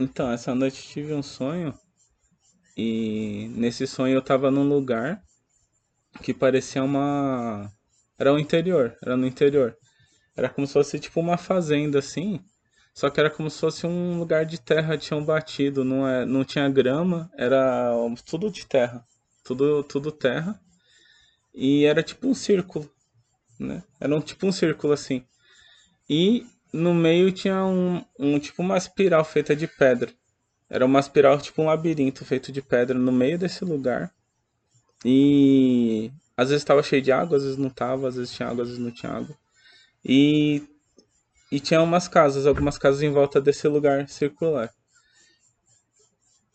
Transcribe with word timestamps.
Então, 0.00 0.30
essa 0.30 0.54
noite 0.54 0.78
eu 0.78 0.92
tive 0.92 1.12
um 1.12 1.22
sonho 1.22 1.74
e 2.76 3.48
nesse 3.56 3.84
sonho 3.84 4.14
eu 4.14 4.22
tava 4.22 4.48
num 4.48 4.68
lugar 4.68 5.20
que 6.22 6.32
parecia 6.32 6.84
uma. 6.84 7.68
Era 8.16 8.32
o 8.32 8.38
interior, 8.38 8.96
era 9.02 9.16
no 9.16 9.26
interior. 9.26 9.76
Era 10.36 10.48
como 10.48 10.66
se 10.68 10.72
fosse 10.72 11.00
tipo 11.00 11.18
uma 11.18 11.36
fazenda 11.36 11.98
assim, 11.98 12.40
só 12.94 13.10
que 13.10 13.18
era 13.18 13.28
como 13.28 13.50
se 13.50 13.58
fosse 13.58 13.86
um 13.88 14.18
lugar 14.20 14.46
de 14.46 14.60
terra 14.60 14.96
tinham 14.96 15.24
batido, 15.24 15.84
não, 15.84 16.06
é, 16.06 16.24
não 16.24 16.44
tinha 16.44 16.68
grama, 16.68 17.28
era 17.36 17.90
tudo 18.24 18.50
de 18.50 18.66
terra, 18.66 19.04
tudo, 19.42 19.82
tudo 19.82 20.12
terra. 20.12 20.60
E 21.52 21.84
era 21.84 22.04
tipo 22.04 22.28
um 22.28 22.34
círculo, 22.34 22.88
né? 23.58 23.82
Era 23.98 24.14
um, 24.14 24.20
tipo 24.20 24.46
um 24.46 24.52
círculo 24.52 24.92
assim. 24.92 25.24
E 26.08 26.46
no 26.72 26.94
meio 26.94 27.32
tinha 27.32 27.64
um, 27.64 28.04
um 28.18 28.38
tipo 28.38 28.62
uma 28.62 28.76
espiral 28.76 29.24
feita 29.24 29.54
de 29.56 29.66
pedra. 29.66 30.12
Era 30.68 30.84
uma 30.84 31.00
espiral 31.00 31.40
tipo 31.40 31.62
um 31.62 31.66
labirinto 31.66 32.24
feito 32.24 32.52
de 32.52 32.60
pedra 32.60 32.98
no 32.98 33.12
meio 33.12 33.38
desse 33.38 33.64
lugar. 33.64 34.12
E 35.04 36.10
às 36.36 36.48
vezes 36.48 36.62
estava 36.62 36.82
cheio 36.82 37.02
de 37.02 37.10
água, 37.10 37.36
às 37.36 37.42
vezes 37.42 37.58
não 37.58 37.68
estava, 37.68 38.08
às 38.08 38.16
vezes 38.16 38.32
tinha 38.32 38.48
água, 38.48 38.62
às 38.62 38.68
vezes 38.68 38.82
não 38.82 38.90
tinha 38.90 39.12
água. 39.12 39.36
E, 40.04 40.62
e 41.50 41.58
tinha 41.58 41.82
umas 41.82 42.06
casas, 42.06 42.46
algumas 42.46 42.78
casas 42.78 43.02
em 43.02 43.10
volta 43.10 43.40
desse 43.40 43.66
lugar 43.66 44.08
circular. 44.08 44.72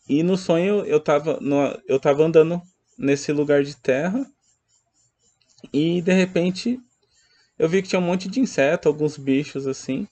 E 0.08 0.22
no 0.22 0.36
sonho 0.36 0.84
eu 0.84 1.00
tava, 1.00 1.38
no, 1.40 1.78
eu 1.86 1.98
tava 1.98 2.24
andando 2.24 2.60
nesse 2.96 3.32
lugar 3.32 3.64
de 3.64 3.76
terra 3.76 4.24
e 5.72 6.02
de 6.02 6.12
repente 6.12 6.78
eu 7.64 7.68
vi 7.68 7.80
que 7.80 7.88
tinha 7.88 7.98
um 7.98 8.04
monte 8.04 8.28
de 8.28 8.40
inseto, 8.40 8.88
alguns 8.88 9.16
bichos 9.16 9.66
assim. 9.66 10.06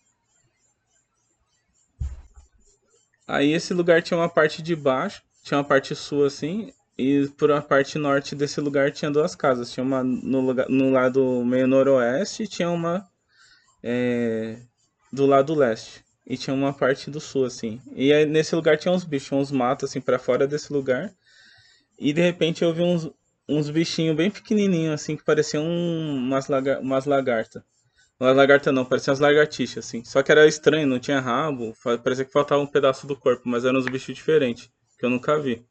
Aí 3.29 3.53
esse 3.53 3.75
lugar 3.75 4.01
tinha 4.03 4.17
uma 4.17 4.29
parte 4.29 4.63
de 4.63 4.75
baixo, 4.75 5.23
tinha 5.43 5.59
uma 5.59 5.65
parte 5.65 5.95
sul 5.95 6.25
assim, 6.25 6.73
e 6.97 7.29
por 7.37 7.53
a 7.53 7.61
parte 7.61 7.99
norte 7.99 8.35
desse 8.35 8.59
lugar 8.59 8.91
tinha 8.91 9.11
duas 9.11 9.35
casas. 9.35 9.71
Tinha 9.71 9.85
uma 9.85 10.03
no, 10.03 10.41
lugar, 10.41 10.67
no 10.71 10.91
lado 10.91 11.45
meio 11.45 11.67
noroeste 11.67 12.45
e 12.45 12.49
tinha 12.49 12.71
uma 12.71 13.07
é, 13.83 14.57
do 15.13 15.27
lado 15.27 15.55
leste. 15.55 16.03
E 16.27 16.39
tinha 16.39 16.55
uma 16.55 16.73
parte 16.73 17.11
do 17.11 17.21
sul, 17.21 17.45
assim. 17.45 17.83
E 17.95 18.15
aí, 18.15 18.25
nesse 18.25 18.55
lugar 18.55 18.79
tinha 18.79 18.95
uns 18.95 19.05
bichos, 19.05 19.31
uns 19.33 19.51
matos, 19.51 19.91
assim, 19.91 20.01
para 20.01 20.19
fora 20.19 20.47
desse 20.47 20.73
lugar. 20.73 21.13
E 21.99 22.15
de 22.15 22.23
repente 22.23 22.65
eu 22.65 22.73
vi 22.73 22.81
uns, 22.81 23.11
uns 23.49 23.71
bichinhos 23.71 24.17
bem 24.17 24.31
pequenininhos, 24.31 24.95
assim, 24.95 25.17
que 25.17 25.25
pareciam 25.25 25.65
umas, 25.65 26.49
lagar, 26.49 26.81
umas 26.81 27.05
lagartas. 27.05 27.63
Não 28.19 28.33
lagarta 28.33 28.71
não, 28.71 28.85
pareciam 28.85 29.13
umas 29.13 29.21
lagartixas, 29.21 29.85
assim. 29.85 30.05
Só 30.05 30.23
que 30.23 30.31
era 30.31 30.47
estranho, 30.47 30.87
não 30.87 30.99
tinha 30.99 31.21
rabo, 31.21 31.75
parecia 32.05 32.25
que 32.25 32.33
faltava 32.33 32.63
um 32.63 32.67
pedaço 32.67 33.07
do 33.07 33.17
corpo, 33.17 33.43
mas 33.47 33.65
eram 33.65 33.79
uns 33.79 33.87
bichos 33.87 34.15
diferentes, 34.15 34.71
que 34.99 35.05
eu 35.05 35.11
nunca 35.11 35.39
vi. 35.39 35.65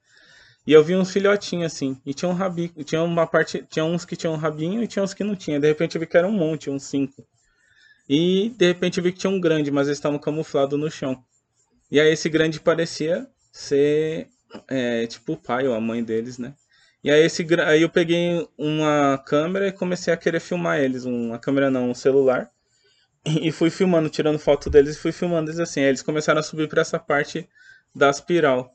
E 0.65 0.73
eu 0.73 0.83
vi 0.83 0.95
uns 0.95 1.11
filhotinhos 1.11 1.73
assim, 1.73 1.99
e 2.05 2.13
tinha 2.13 2.29
um 2.29 2.33
rabinho, 2.33 2.71
tinha 2.83 3.01
uma 3.01 3.25
parte, 3.25 3.65
tinha 3.69 3.83
uns 3.83 4.05
que 4.05 4.15
tinham 4.15 4.33
um 4.33 4.37
rabinho 4.37 4.83
e 4.83 4.87
tinha 4.87 5.01
uns 5.01 5.13
que 5.13 5.23
não 5.23 5.35
tinha. 5.35 5.59
De 5.59 5.67
repente 5.67 5.95
eu 5.95 5.99
vi 5.99 6.05
que 6.05 6.17
era 6.17 6.27
um 6.27 6.31
monte, 6.31 6.69
uns 6.69 6.83
cinco. 6.83 7.25
E 8.07 8.49
de 8.57 8.67
repente 8.67 8.97
eu 8.97 9.03
vi 9.03 9.11
que 9.11 9.19
tinha 9.19 9.31
um 9.31 9.39
grande, 9.39 9.71
mas 9.71 9.87
eles 9.87 9.97
estavam 9.97 10.19
camuflados 10.19 10.79
no 10.79 10.91
chão. 10.91 11.23
E 11.89 11.99
aí 11.99 12.11
esse 12.11 12.29
grande 12.29 12.59
parecia 12.59 13.27
ser 13.51 14.29
é, 14.67 15.07
tipo 15.07 15.33
o 15.33 15.37
pai 15.37 15.67
ou 15.67 15.73
a 15.73 15.81
mãe 15.81 16.03
deles, 16.03 16.37
né? 16.37 16.53
E 17.03 17.09
aí, 17.09 17.23
esse, 17.23 17.45
aí 17.65 17.81
eu 17.81 17.89
peguei 17.89 18.47
uma 18.57 19.17
câmera 19.25 19.67
e 19.67 19.71
comecei 19.71 20.13
a 20.13 20.17
querer 20.17 20.39
filmar 20.39 20.79
eles. 20.79 21.05
Uma 21.05 21.39
câmera 21.39 21.69
não, 21.69 21.89
um 21.89 21.93
celular. 21.95 22.49
E 23.25 23.51
fui 23.51 23.69
filmando, 23.69 24.09
tirando 24.09 24.39
foto 24.39 24.69
deles 24.69 24.95
e 24.95 24.99
fui 24.99 25.11
filmando 25.11 25.49
eles 25.49 25.59
assim. 25.59 25.81
Aí 25.81 25.87
eles 25.87 26.01
começaram 26.01 26.39
a 26.39 26.43
subir 26.43 26.67
para 26.67 26.81
essa 26.81 26.99
parte 26.99 27.47
da 27.93 28.09
espiral. 28.09 28.73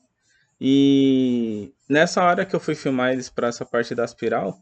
E 0.59 1.73
nessa 1.87 2.23
hora 2.23 2.45
que 2.45 2.55
eu 2.55 2.59
fui 2.59 2.75
filmar 2.75 3.11
eles 3.13 3.29
para 3.29 3.47
essa 3.47 3.65
parte 3.65 3.93
da 3.93 4.05
espiral, 4.05 4.59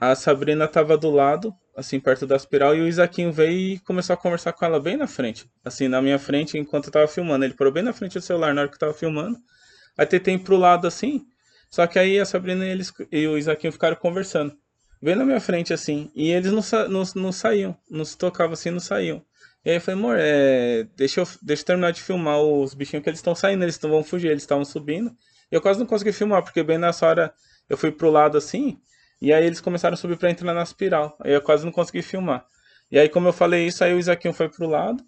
a 0.00 0.14
Sabrina 0.14 0.64
estava 0.64 0.96
do 0.96 1.10
lado, 1.10 1.52
assim, 1.76 1.98
perto 1.98 2.26
da 2.26 2.36
espiral, 2.36 2.74
e 2.74 2.80
o 2.80 2.86
Isaquinho 2.86 3.32
veio 3.32 3.74
e 3.74 3.78
começou 3.80 4.14
a 4.14 4.16
conversar 4.16 4.52
com 4.52 4.64
ela 4.64 4.80
bem 4.80 4.96
na 4.96 5.08
frente. 5.08 5.50
Assim, 5.64 5.88
na 5.88 6.00
minha 6.00 6.18
frente, 6.18 6.56
enquanto 6.56 6.86
eu 6.86 6.92
tava 6.92 7.08
filmando. 7.08 7.44
Ele 7.44 7.54
parou 7.54 7.72
bem 7.72 7.82
na 7.82 7.92
frente 7.92 8.14
do 8.14 8.22
celular 8.22 8.54
na 8.54 8.62
hora 8.62 8.70
que 8.70 8.76
eu 8.76 8.80
tava 8.80 8.94
filmando. 8.94 9.38
Aí 9.96 10.06
tentei 10.06 10.38
pro 10.38 10.56
lado 10.56 10.86
assim, 10.86 11.26
só 11.70 11.86
que 11.86 11.98
aí 11.98 12.18
a 12.18 12.24
Sabrina 12.24 12.66
e, 12.66 12.70
eles, 12.70 12.92
e 13.12 13.26
o 13.26 13.36
Isaquinho 13.36 13.72
ficaram 13.72 13.96
conversando. 13.96 14.56
Bem 15.00 15.14
na 15.14 15.24
minha 15.24 15.40
frente, 15.40 15.72
assim. 15.72 16.10
E 16.14 16.30
eles 16.30 16.50
não, 16.50 16.62
não, 16.88 17.02
não 17.14 17.32
saíam. 17.32 17.76
Não 17.88 18.04
se 18.04 18.16
tocavam 18.16 18.54
assim, 18.54 18.70
não 18.70 18.80
saíam. 18.80 19.22
E 19.64 19.70
aí 19.70 19.76
eu 19.76 19.80
falei, 19.80 20.00
amor, 20.00 20.16
é... 20.18 20.86
deixa, 20.96 21.20
eu, 21.20 21.28
deixa 21.42 21.62
eu 21.62 21.66
terminar 21.66 21.92
de 21.92 22.02
filmar 22.02 22.40
os 22.40 22.74
bichinhos 22.74 23.02
que 23.02 23.10
eles 23.10 23.18
estão 23.18 23.34
saindo, 23.34 23.64
eles 23.64 23.78
não 23.80 23.90
vão 23.90 24.02
fugir, 24.02 24.28
eles 24.28 24.42
estavam 24.42 24.64
subindo. 24.64 25.10
E 25.50 25.54
eu 25.54 25.60
quase 25.60 25.78
não 25.78 25.86
consegui 25.86 26.12
filmar, 26.12 26.42
porque 26.42 26.62
bem 26.62 26.78
nessa 26.78 27.06
hora 27.06 27.32
eu 27.68 27.76
fui 27.76 27.92
pro 27.92 28.10
lado 28.10 28.38
assim, 28.38 28.78
e 29.20 29.32
aí 29.32 29.44
eles 29.44 29.60
começaram 29.60 29.94
a 29.94 29.96
subir 29.96 30.16
para 30.16 30.30
entrar 30.30 30.54
na 30.54 30.62
espiral. 30.62 31.16
Aí 31.20 31.32
eu 31.32 31.42
quase 31.42 31.64
não 31.64 31.72
consegui 31.72 32.02
filmar. 32.02 32.46
E 32.90 32.98
aí, 32.98 33.08
como 33.08 33.28
eu 33.28 33.32
falei 33.32 33.66
isso, 33.66 33.84
aí 33.84 33.92
o 33.92 33.98
Isaquinho 33.98 34.32
foi 34.32 34.48
pro 34.48 34.66
lado, 34.66 35.04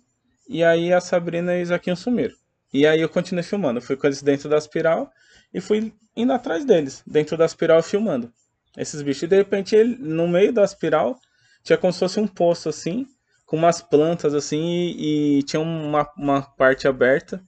e 0.48 0.62
aí 0.62 0.92
a 0.92 1.00
Sabrina 1.00 1.56
e 1.56 1.60
o 1.60 1.62
Isaquinho 1.62 1.97
sumiram. 1.97 2.34
E 2.72 2.87
aí 2.87 3.00
eu 3.00 3.09
continuei 3.09 3.42
filmando. 3.42 3.78
Eu 3.78 3.82
fui 3.82 3.97
com 3.97 4.06
eles 4.06 4.22
dentro 4.22 4.48
da 4.48 4.59
espiral 4.59 5.10
e 5.53 5.61
fui 5.61 5.93
indo 6.16 6.33
atrás 6.33 6.65
deles, 6.65 7.03
dentro 7.06 7.37
da 7.37 7.44
espiral 7.44 7.83
filmando. 7.83 8.33
Esses 8.77 9.03
bichos. 9.03 9.25
E 9.25 9.27
de 9.27 9.37
repente, 9.37 9.75
ele, 9.75 9.97
no 9.99 10.28
meio 10.28 10.53
da 10.53 10.62
espiral, 10.62 11.19
tinha 11.62 11.77
como 11.77 11.93
se 11.93 11.99
fosse 11.99 12.21
um 12.21 12.27
poço 12.27 12.69
assim, 12.69 13.06
com 13.44 13.56
umas 13.56 13.83
plantas 13.83 14.34
assim, 14.34 14.60
e, 14.60 15.39
e 15.39 15.43
tinha 15.43 15.60
uma, 15.60 16.09
uma 16.16 16.43
parte 16.43 16.87
aberta. 16.87 17.43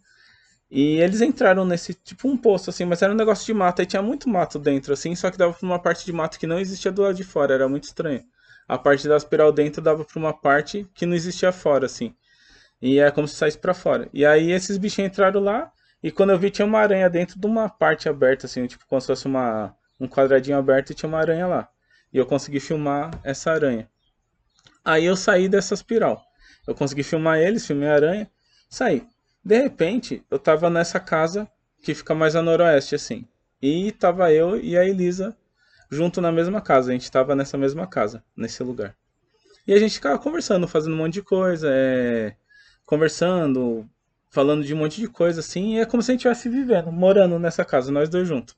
E 0.70 0.96
eles 1.00 1.20
entraram 1.20 1.64
nesse, 1.64 1.92
tipo 1.92 2.26
um 2.28 2.36
poço 2.36 2.70
assim, 2.70 2.84
mas 2.84 3.02
era 3.02 3.12
um 3.12 3.16
negócio 3.16 3.44
de 3.44 3.52
mato, 3.52 3.82
e 3.82 3.86
tinha 3.86 4.02
muito 4.02 4.28
mato 4.28 4.58
dentro 4.58 4.92
assim, 4.92 5.14
só 5.14 5.30
que 5.30 5.36
dava 5.36 5.52
pra 5.52 5.66
uma 5.66 5.78
parte 5.78 6.04
de 6.04 6.12
mato 6.12 6.38
que 6.38 6.46
não 6.46 6.58
existia 6.58 6.90
do 6.90 7.02
lado 7.02 7.14
de 7.14 7.24
fora, 7.24 7.54
era 7.54 7.68
muito 7.68 7.84
estranho. 7.84 8.22
A 8.66 8.78
parte 8.78 9.06
da 9.06 9.16
espiral 9.16 9.52
dentro 9.52 9.82
dava 9.82 10.04
pra 10.04 10.18
uma 10.18 10.32
parte 10.32 10.88
que 10.94 11.04
não 11.04 11.14
existia 11.14 11.52
fora, 11.52 11.86
assim. 11.86 12.14
E 12.80 12.98
é 12.98 13.10
como 13.10 13.28
se 13.28 13.36
saísse 13.36 13.58
para 13.58 13.74
fora. 13.74 14.08
E 14.12 14.24
aí 14.24 14.50
esses 14.50 14.78
bichinhos 14.78 15.12
entraram 15.12 15.40
lá, 15.40 15.70
e 16.02 16.10
quando 16.10 16.30
eu 16.30 16.38
vi 16.38 16.50
tinha 16.50 16.66
uma 16.66 16.80
aranha 16.80 17.08
dentro 17.08 17.38
de 17.38 17.46
uma 17.46 17.68
parte 17.68 18.08
aberta, 18.08 18.46
assim, 18.46 18.66
tipo 18.66 18.86
como 18.86 19.00
se 19.00 19.06
fosse 19.06 19.26
uma, 19.26 19.76
um 20.00 20.08
quadradinho 20.08 20.58
aberto 20.58 20.90
e 20.90 20.94
tinha 20.94 21.08
uma 21.08 21.18
aranha 21.18 21.46
lá. 21.46 21.68
E 22.12 22.18
eu 22.18 22.26
consegui 22.26 22.58
filmar 22.58 23.10
essa 23.22 23.52
aranha. 23.52 23.88
Aí 24.84 25.04
eu 25.04 25.16
saí 25.16 25.48
dessa 25.48 25.74
espiral. 25.74 26.22
Eu 26.66 26.74
consegui 26.74 27.02
filmar 27.02 27.38
eles, 27.38 27.66
filmei 27.66 27.88
a 27.88 27.94
aranha, 27.94 28.30
saí. 28.68 29.06
De 29.44 29.60
repente, 29.60 30.24
eu 30.30 30.38
tava 30.38 30.68
nessa 30.68 30.98
casa 31.00 31.48
que 31.82 31.94
fica 31.94 32.14
mais 32.14 32.36
a 32.36 32.42
noroeste, 32.42 32.94
assim. 32.94 33.26
E 33.60 33.92
tava 33.92 34.32
eu 34.32 34.58
e 34.58 34.76
a 34.76 34.84
Elisa 34.84 35.36
junto 35.90 36.20
na 36.20 36.32
mesma 36.32 36.60
casa. 36.60 36.90
A 36.90 36.92
gente 36.92 37.10
tava 37.10 37.36
nessa 37.36 37.56
mesma 37.56 37.86
casa, 37.86 38.24
nesse 38.36 38.62
lugar. 38.62 38.96
E 39.66 39.72
a 39.72 39.78
gente 39.78 39.94
ficava 39.94 40.18
conversando, 40.18 40.66
fazendo 40.66 40.94
um 40.94 40.98
monte 40.98 41.14
de 41.14 41.22
coisa, 41.22 41.68
é... 41.70 42.34
conversando, 42.84 43.88
falando 44.32 44.64
de 44.64 44.74
um 44.74 44.78
monte 44.78 45.00
de 45.00 45.06
coisa, 45.08 45.40
assim. 45.40 45.76
E 45.76 45.80
é 45.80 45.86
como 45.86 46.02
se 46.02 46.10
a 46.10 46.14
gente 46.14 46.26
estivesse 46.26 46.48
vivendo, 46.48 46.90
morando 46.90 47.38
nessa 47.38 47.64
casa, 47.64 47.92
nós 47.92 48.08
dois 48.08 48.26
juntos. 48.26 48.56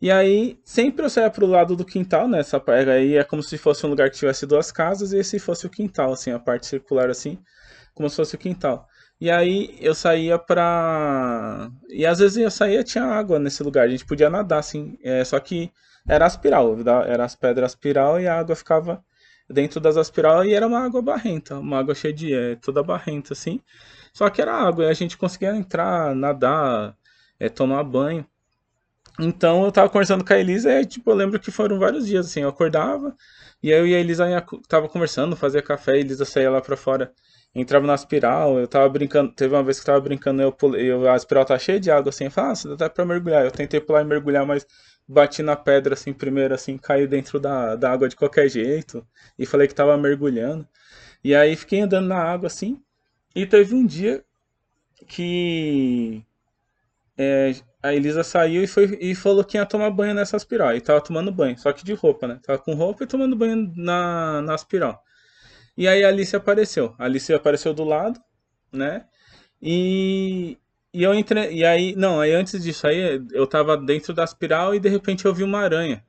E 0.00 0.12
aí, 0.12 0.58
sempre 0.64 1.04
eu 1.04 1.10
saía 1.10 1.28
pro 1.28 1.44
lado 1.44 1.74
do 1.74 1.84
quintal, 1.84 2.28
né? 2.28 2.38
Essa 2.38 2.62
aí 2.68 3.16
é 3.16 3.24
como 3.24 3.42
se 3.42 3.58
fosse 3.58 3.84
um 3.84 3.90
lugar 3.90 4.08
que 4.10 4.16
tivesse 4.16 4.46
duas 4.46 4.70
casas 4.70 5.12
e 5.12 5.18
esse 5.18 5.40
fosse 5.40 5.66
o 5.66 5.70
quintal, 5.70 6.12
assim, 6.12 6.30
a 6.30 6.38
parte 6.38 6.66
circular, 6.66 7.10
assim, 7.10 7.36
como 7.94 8.08
se 8.08 8.16
fosse 8.16 8.36
o 8.36 8.38
quintal. 8.38 8.86
E 9.20 9.28
aí 9.30 9.76
eu 9.80 9.94
saía 9.94 10.38
pra. 10.38 11.70
E 11.88 12.06
às 12.06 12.20
vezes 12.20 12.36
eu 12.38 12.50
saía 12.50 12.84
tinha 12.84 13.04
água 13.04 13.38
nesse 13.40 13.62
lugar, 13.64 13.86
a 13.86 13.90
gente 13.90 14.06
podia 14.06 14.30
nadar, 14.30 14.60
assim. 14.60 14.96
É, 15.02 15.24
só 15.24 15.40
que 15.40 15.72
era 16.08 16.24
aspiral, 16.26 16.76
era 17.06 17.24
as 17.24 17.34
pedras 17.34 17.72
aspiral 17.72 18.20
e 18.20 18.28
a 18.28 18.38
água 18.38 18.54
ficava 18.54 19.04
dentro 19.50 19.80
das 19.80 19.96
aspiral 19.96 20.44
e 20.44 20.54
era 20.54 20.66
uma 20.66 20.84
água 20.84 21.02
barrenta, 21.02 21.58
uma 21.58 21.78
água 21.78 21.94
cheia 21.94 22.14
de. 22.14 22.32
É, 22.32 22.56
toda 22.56 22.82
barrenta, 22.84 23.32
assim. 23.32 23.60
Só 24.12 24.28
que 24.30 24.42
era 24.42 24.54
água 24.54 24.84
e 24.84 24.88
a 24.88 24.92
gente 24.92 25.16
conseguia 25.16 25.54
entrar, 25.54 26.14
nadar, 26.14 26.96
é, 27.38 27.48
tomar 27.48 27.84
banho. 27.84 28.26
Então 29.18 29.64
eu 29.64 29.72
tava 29.72 29.88
conversando 29.88 30.24
com 30.24 30.32
a 30.32 30.38
Elisa 30.38 30.80
e 30.80 30.86
tipo, 30.86 31.10
eu 31.10 31.14
lembro 31.14 31.40
que 31.40 31.50
foram 31.50 31.78
vários 31.78 32.06
dias 32.06 32.26
assim, 32.26 32.40
eu 32.40 32.48
acordava 32.48 33.16
e 33.62 33.70
eu 33.70 33.86
e 33.86 33.94
a 33.94 33.98
Elisa 33.98 34.24
tava 34.68 34.88
conversando, 34.88 35.34
fazia 35.34 35.60
café, 35.60 35.92
a 35.92 35.96
Elisa 35.96 36.24
saía 36.24 36.50
lá 36.50 36.60
pra 36.60 36.76
fora, 36.76 37.12
entrava 37.54 37.86
na 37.86 37.94
espiral, 37.94 38.58
eu 38.58 38.68
tava 38.68 38.88
brincando, 38.88 39.32
teve 39.32 39.54
uma 39.54 39.62
vez 39.62 39.80
que 39.80 39.82
eu 39.82 39.94
tava 39.94 40.00
brincando, 40.00 40.40
eu 40.42 40.52
pulei, 40.52 40.90
eu, 40.90 41.10
a 41.10 41.16
espiral 41.16 41.44
tá 41.44 41.58
cheia 41.58 41.80
de 41.80 41.90
água 41.90 42.10
assim, 42.10 42.24
eu 42.24 42.30
falei, 42.30 42.52
ah, 42.52 42.76
dá 42.76 42.90
pra 42.90 43.04
mergulhar. 43.04 43.44
Eu 43.44 43.50
tentei 43.50 43.80
pular 43.80 44.02
e 44.02 44.04
mergulhar, 44.04 44.46
mas 44.46 44.66
bati 45.06 45.42
na 45.42 45.56
pedra 45.56 45.94
assim 45.94 46.12
primeiro, 46.12 46.54
assim, 46.54 46.76
caiu 46.78 47.08
dentro 47.08 47.40
da, 47.40 47.74
da 47.76 47.90
água 47.90 48.08
de 48.08 48.16
qualquer 48.16 48.48
jeito 48.48 49.04
e 49.38 49.46
falei 49.46 49.66
que 49.66 49.74
tava 49.74 49.96
mergulhando. 49.96 50.66
E 51.24 51.34
aí 51.34 51.56
fiquei 51.56 51.80
andando 51.80 52.06
na 52.08 52.18
água 52.22 52.46
assim, 52.46 52.80
e 53.42 53.46
teve 53.46 53.74
um 53.74 53.86
dia 53.86 54.24
que 55.06 56.24
é, 57.16 57.54
a 57.82 57.94
Elisa 57.94 58.24
saiu 58.24 58.62
e, 58.62 58.66
foi, 58.66 58.98
e 59.00 59.14
falou 59.14 59.44
que 59.44 59.56
ia 59.56 59.66
tomar 59.66 59.90
banho 59.90 60.14
nessa 60.14 60.36
espiral. 60.36 60.74
E 60.76 60.80
tava 60.80 61.00
tomando 61.00 61.32
banho, 61.32 61.58
só 61.58 61.72
que 61.72 61.84
de 61.84 61.92
roupa, 61.94 62.26
né? 62.28 62.40
Tava 62.42 62.58
com 62.58 62.74
roupa 62.74 63.04
e 63.04 63.06
tomando 63.06 63.36
banho 63.36 63.72
na, 63.76 64.42
na 64.42 64.54
espiral. 64.54 65.02
E 65.76 65.86
aí 65.88 66.04
a 66.04 66.08
Alice 66.08 66.34
apareceu. 66.36 66.94
A 66.98 67.04
Alice 67.04 67.32
apareceu 67.32 67.72
do 67.74 67.84
lado, 67.84 68.20
né? 68.72 69.06
E, 69.62 70.58
E 70.92 71.02
eu 71.02 71.14
entrei. 71.14 71.52
E 71.54 71.64
aí. 71.64 71.94
Não, 71.96 72.20
aí 72.20 72.32
antes 72.34 72.62
disso 72.62 72.86
aí, 72.86 73.20
eu 73.32 73.46
tava 73.46 73.76
dentro 73.76 74.12
da 74.14 74.24
espiral 74.24 74.74
e 74.74 74.80
de 74.80 74.88
repente 74.88 75.24
eu 75.26 75.34
vi 75.34 75.44
uma 75.44 75.60
aranha. 75.60 76.04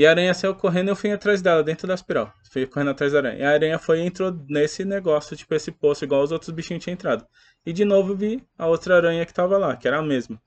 E 0.00 0.06
a 0.06 0.10
aranha 0.12 0.32
saiu 0.32 0.54
correndo 0.54 0.88
e 0.88 0.92
eu 0.92 0.96
fui 0.96 1.12
atrás 1.12 1.42
dela, 1.42 1.62
dentro 1.62 1.86
da 1.86 1.92
espiral. 1.92 2.32
Fui 2.50 2.64
correndo 2.64 2.92
atrás 2.92 3.12
da 3.12 3.18
aranha. 3.18 3.38
E 3.38 3.44
a 3.44 3.50
aranha 3.50 3.78
foi 3.78 4.00
e 4.00 4.06
entrou 4.06 4.34
nesse 4.48 4.82
negócio, 4.82 5.36
tipo 5.36 5.54
esse 5.54 5.70
poço, 5.70 6.02
igual 6.04 6.22
os 6.22 6.32
outros 6.32 6.48
bichinhos 6.48 6.82
tinham 6.82 6.94
entrado. 6.94 7.26
E 7.66 7.70
de 7.70 7.84
novo 7.84 8.16
vi 8.16 8.42
a 8.56 8.66
outra 8.66 8.96
aranha 8.96 9.26
que 9.26 9.34
tava 9.34 9.58
lá, 9.58 9.76
que 9.76 9.86
era 9.86 9.98
a 9.98 10.02
mesma. 10.02 10.40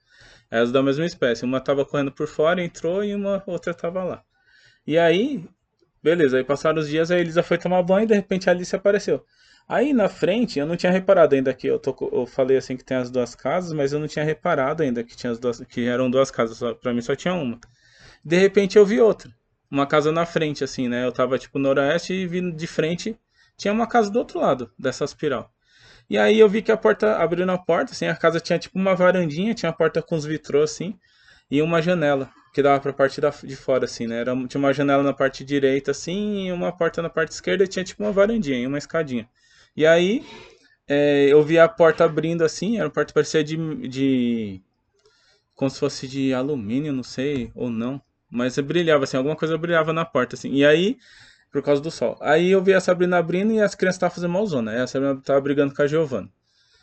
Elas 0.50 0.72
da 0.72 0.82
mesma 0.82 1.06
espécie. 1.06 1.46
Uma 1.46 1.62
tava 1.62 1.86
correndo 1.86 2.12
por 2.12 2.26
fora, 2.28 2.64
entrou 2.64 3.04
e 3.04 3.14
uma 3.14 3.44
outra 3.46 3.76
tava 3.76 4.04
lá. 4.04 4.24
E 4.88 4.98
aí, 4.98 5.48
beleza, 6.02 6.38
aí 6.38 6.44
passaram 6.44 6.80
os 6.80 6.90
dias, 6.90 7.12
a 7.12 7.20
Elisa 7.20 7.44
foi 7.44 7.60
tomar 7.60 7.84
banho 7.84 8.06
e 8.06 8.08
de 8.08 8.16
repente 8.16 8.50
a 8.50 8.54
Alice 8.54 8.76
apareceu. 8.76 9.24
Aí 9.70 9.94
na 9.94 10.10
frente, 10.10 10.58
eu 10.58 10.66
não 10.66 10.76
tinha 10.76 10.92
reparado 10.92 11.36
ainda 11.36 11.54
que 11.54 11.68
eu, 11.68 11.78
tô, 11.78 11.96
eu 12.12 12.26
falei 12.26 12.58
assim 12.58 12.76
que 12.76 12.84
tem 12.84 12.98
as 12.98 13.12
duas 13.12 13.36
casas, 13.36 13.72
mas 13.72 13.94
eu 13.94 14.00
não 14.00 14.08
tinha 14.08 14.26
reparado 14.26 14.82
ainda 14.82 15.04
que 15.04 15.16
tinha 15.16 15.32
as 15.32 15.38
duas, 15.38 15.60
que 15.60 15.86
eram 15.86 16.10
duas 16.10 16.32
casas, 16.32 16.58
só, 16.58 16.74
pra 16.74 16.92
mim 16.92 17.02
só 17.02 17.16
tinha 17.16 17.36
uma. 17.36 17.60
De 18.26 18.38
repente 18.38 18.78
eu 18.80 18.86
vi 18.86 19.00
outra, 19.00 19.32
uma 19.74 19.88
casa 19.88 20.12
na 20.12 20.26
frente 20.26 20.64
assim, 20.64 20.88
né? 20.88 21.06
Eu 21.06 21.12
tava 21.12 21.38
tipo 21.40 21.58
no 21.58 21.68
noroeste 21.68 22.14
e 22.14 22.28
vi 22.28 22.52
de 22.52 22.68
frente 22.68 23.18
tinha 23.58 23.74
uma 23.74 23.88
casa 23.88 24.10
do 24.10 24.20
outro 24.20 24.40
lado 24.40 24.72
dessa 24.78 25.04
espiral. 25.04 25.52
E 26.10 26.18
aí 26.18 26.40
eu 26.40 26.50
vi 26.50 26.62
que 26.62 26.72
a 26.72 26.78
porta 26.78 27.18
abriu 27.18 27.46
na 27.46 27.58
porta, 27.58 27.92
assim, 27.92 28.08
a 28.08 28.16
casa 28.16 28.40
tinha 28.40 28.60
tipo 28.60 28.78
uma 28.78 28.96
varandinha, 28.96 29.54
tinha 29.54 29.70
a 29.70 29.74
porta 29.74 30.02
com 30.02 30.16
os 30.16 30.26
vitrôs 30.26 30.72
assim, 30.72 30.98
e 31.50 31.62
uma 31.62 31.82
janela 31.82 32.30
que 32.54 32.62
dava 32.62 32.80
pra 32.80 32.94
parte 32.94 33.20
da, 33.20 33.30
de 33.30 33.56
fora, 33.56 33.86
assim, 33.86 34.06
né? 34.06 34.20
Era, 34.20 34.36
tinha 34.48 34.60
uma 34.60 34.74
janela 34.74 35.02
na 35.02 35.14
parte 35.14 35.44
direita, 35.44 35.92
assim, 35.92 36.48
e 36.48 36.52
uma 36.52 36.72
porta 36.72 37.02
na 37.02 37.10
parte 37.10 37.32
esquerda, 37.32 37.64
e 37.64 37.68
tinha 37.68 37.84
tipo 37.84 38.04
uma 38.04 38.12
varandinha 38.12 38.60
e 38.60 38.68
uma 38.68 38.78
escadinha. 38.78 39.28
E 39.76 39.86
aí 39.88 40.24
é, 40.88 41.28
eu 41.30 41.42
vi 41.44 41.58
a 41.58 41.68
porta 41.68 42.04
abrindo 42.06 42.44
assim, 42.44 42.78
era 42.78 42.86
uma 42.86 42.92
porta 42.92 43.14
parecia 43.14 43.44
de, 43.44 43.58
de. 43.88 44.62
como 45.56 45.70
se 45.72 45.80
fosse 45.80 46.08
de 46.08 46.34
alumínio, 46.34 46.94
não 46.94 47.04
sei, 47.04 47.52
ou 47.56 47.70
não. 47.70 48.02
Mas 48.34 48.58
brilhava 48.58 49.04
assim, 49.04 49.16
alguma 49.16 49.36
coisa 49.36 49.56
brilhava 49.58 49.94
na 49.94 50.04
porta, 50.04 50.36
assim. 50.36 50.52
E 50.54 50.66
aí, 50.66 50.98
por 51.52 51.62
causa 51.62 51.80
do 51.80 51.92
sol. 51.92 52.18
Aí 52.20 52.50
eu 52.50 52.64
vi 52.64 52.74
a 52.74 52.82
Sabrina 52.82 53.20
abrindo 53.20 53.54
e 53.54 53.62
as 53.62 53.76
crianças 53.76 53.98
estavam 53.98 54.16
fazendo 54.16 54.32
malzona. 54.32 54.72
Aí 54.72 54.80
a 54.80 54.88
Sabrina 54.88 55.14
estava 55.14 55.40
brigando 55.40 55.74
com 55.74 55.84
a 55.84 55.88
Giovana. 55.88 56.28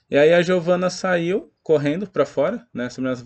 E 0.08 0.16
aí 0.16 0.32
a 0.32 0.42
Giovana 0.42 0.88
saiu 0.88 1.52
correndo 1.60 2.06
para 2.06 2.24
fora, 2.24 2.64
né? 2.72 2.86
A 2.86 2.90
Sabrina 2.90 3.16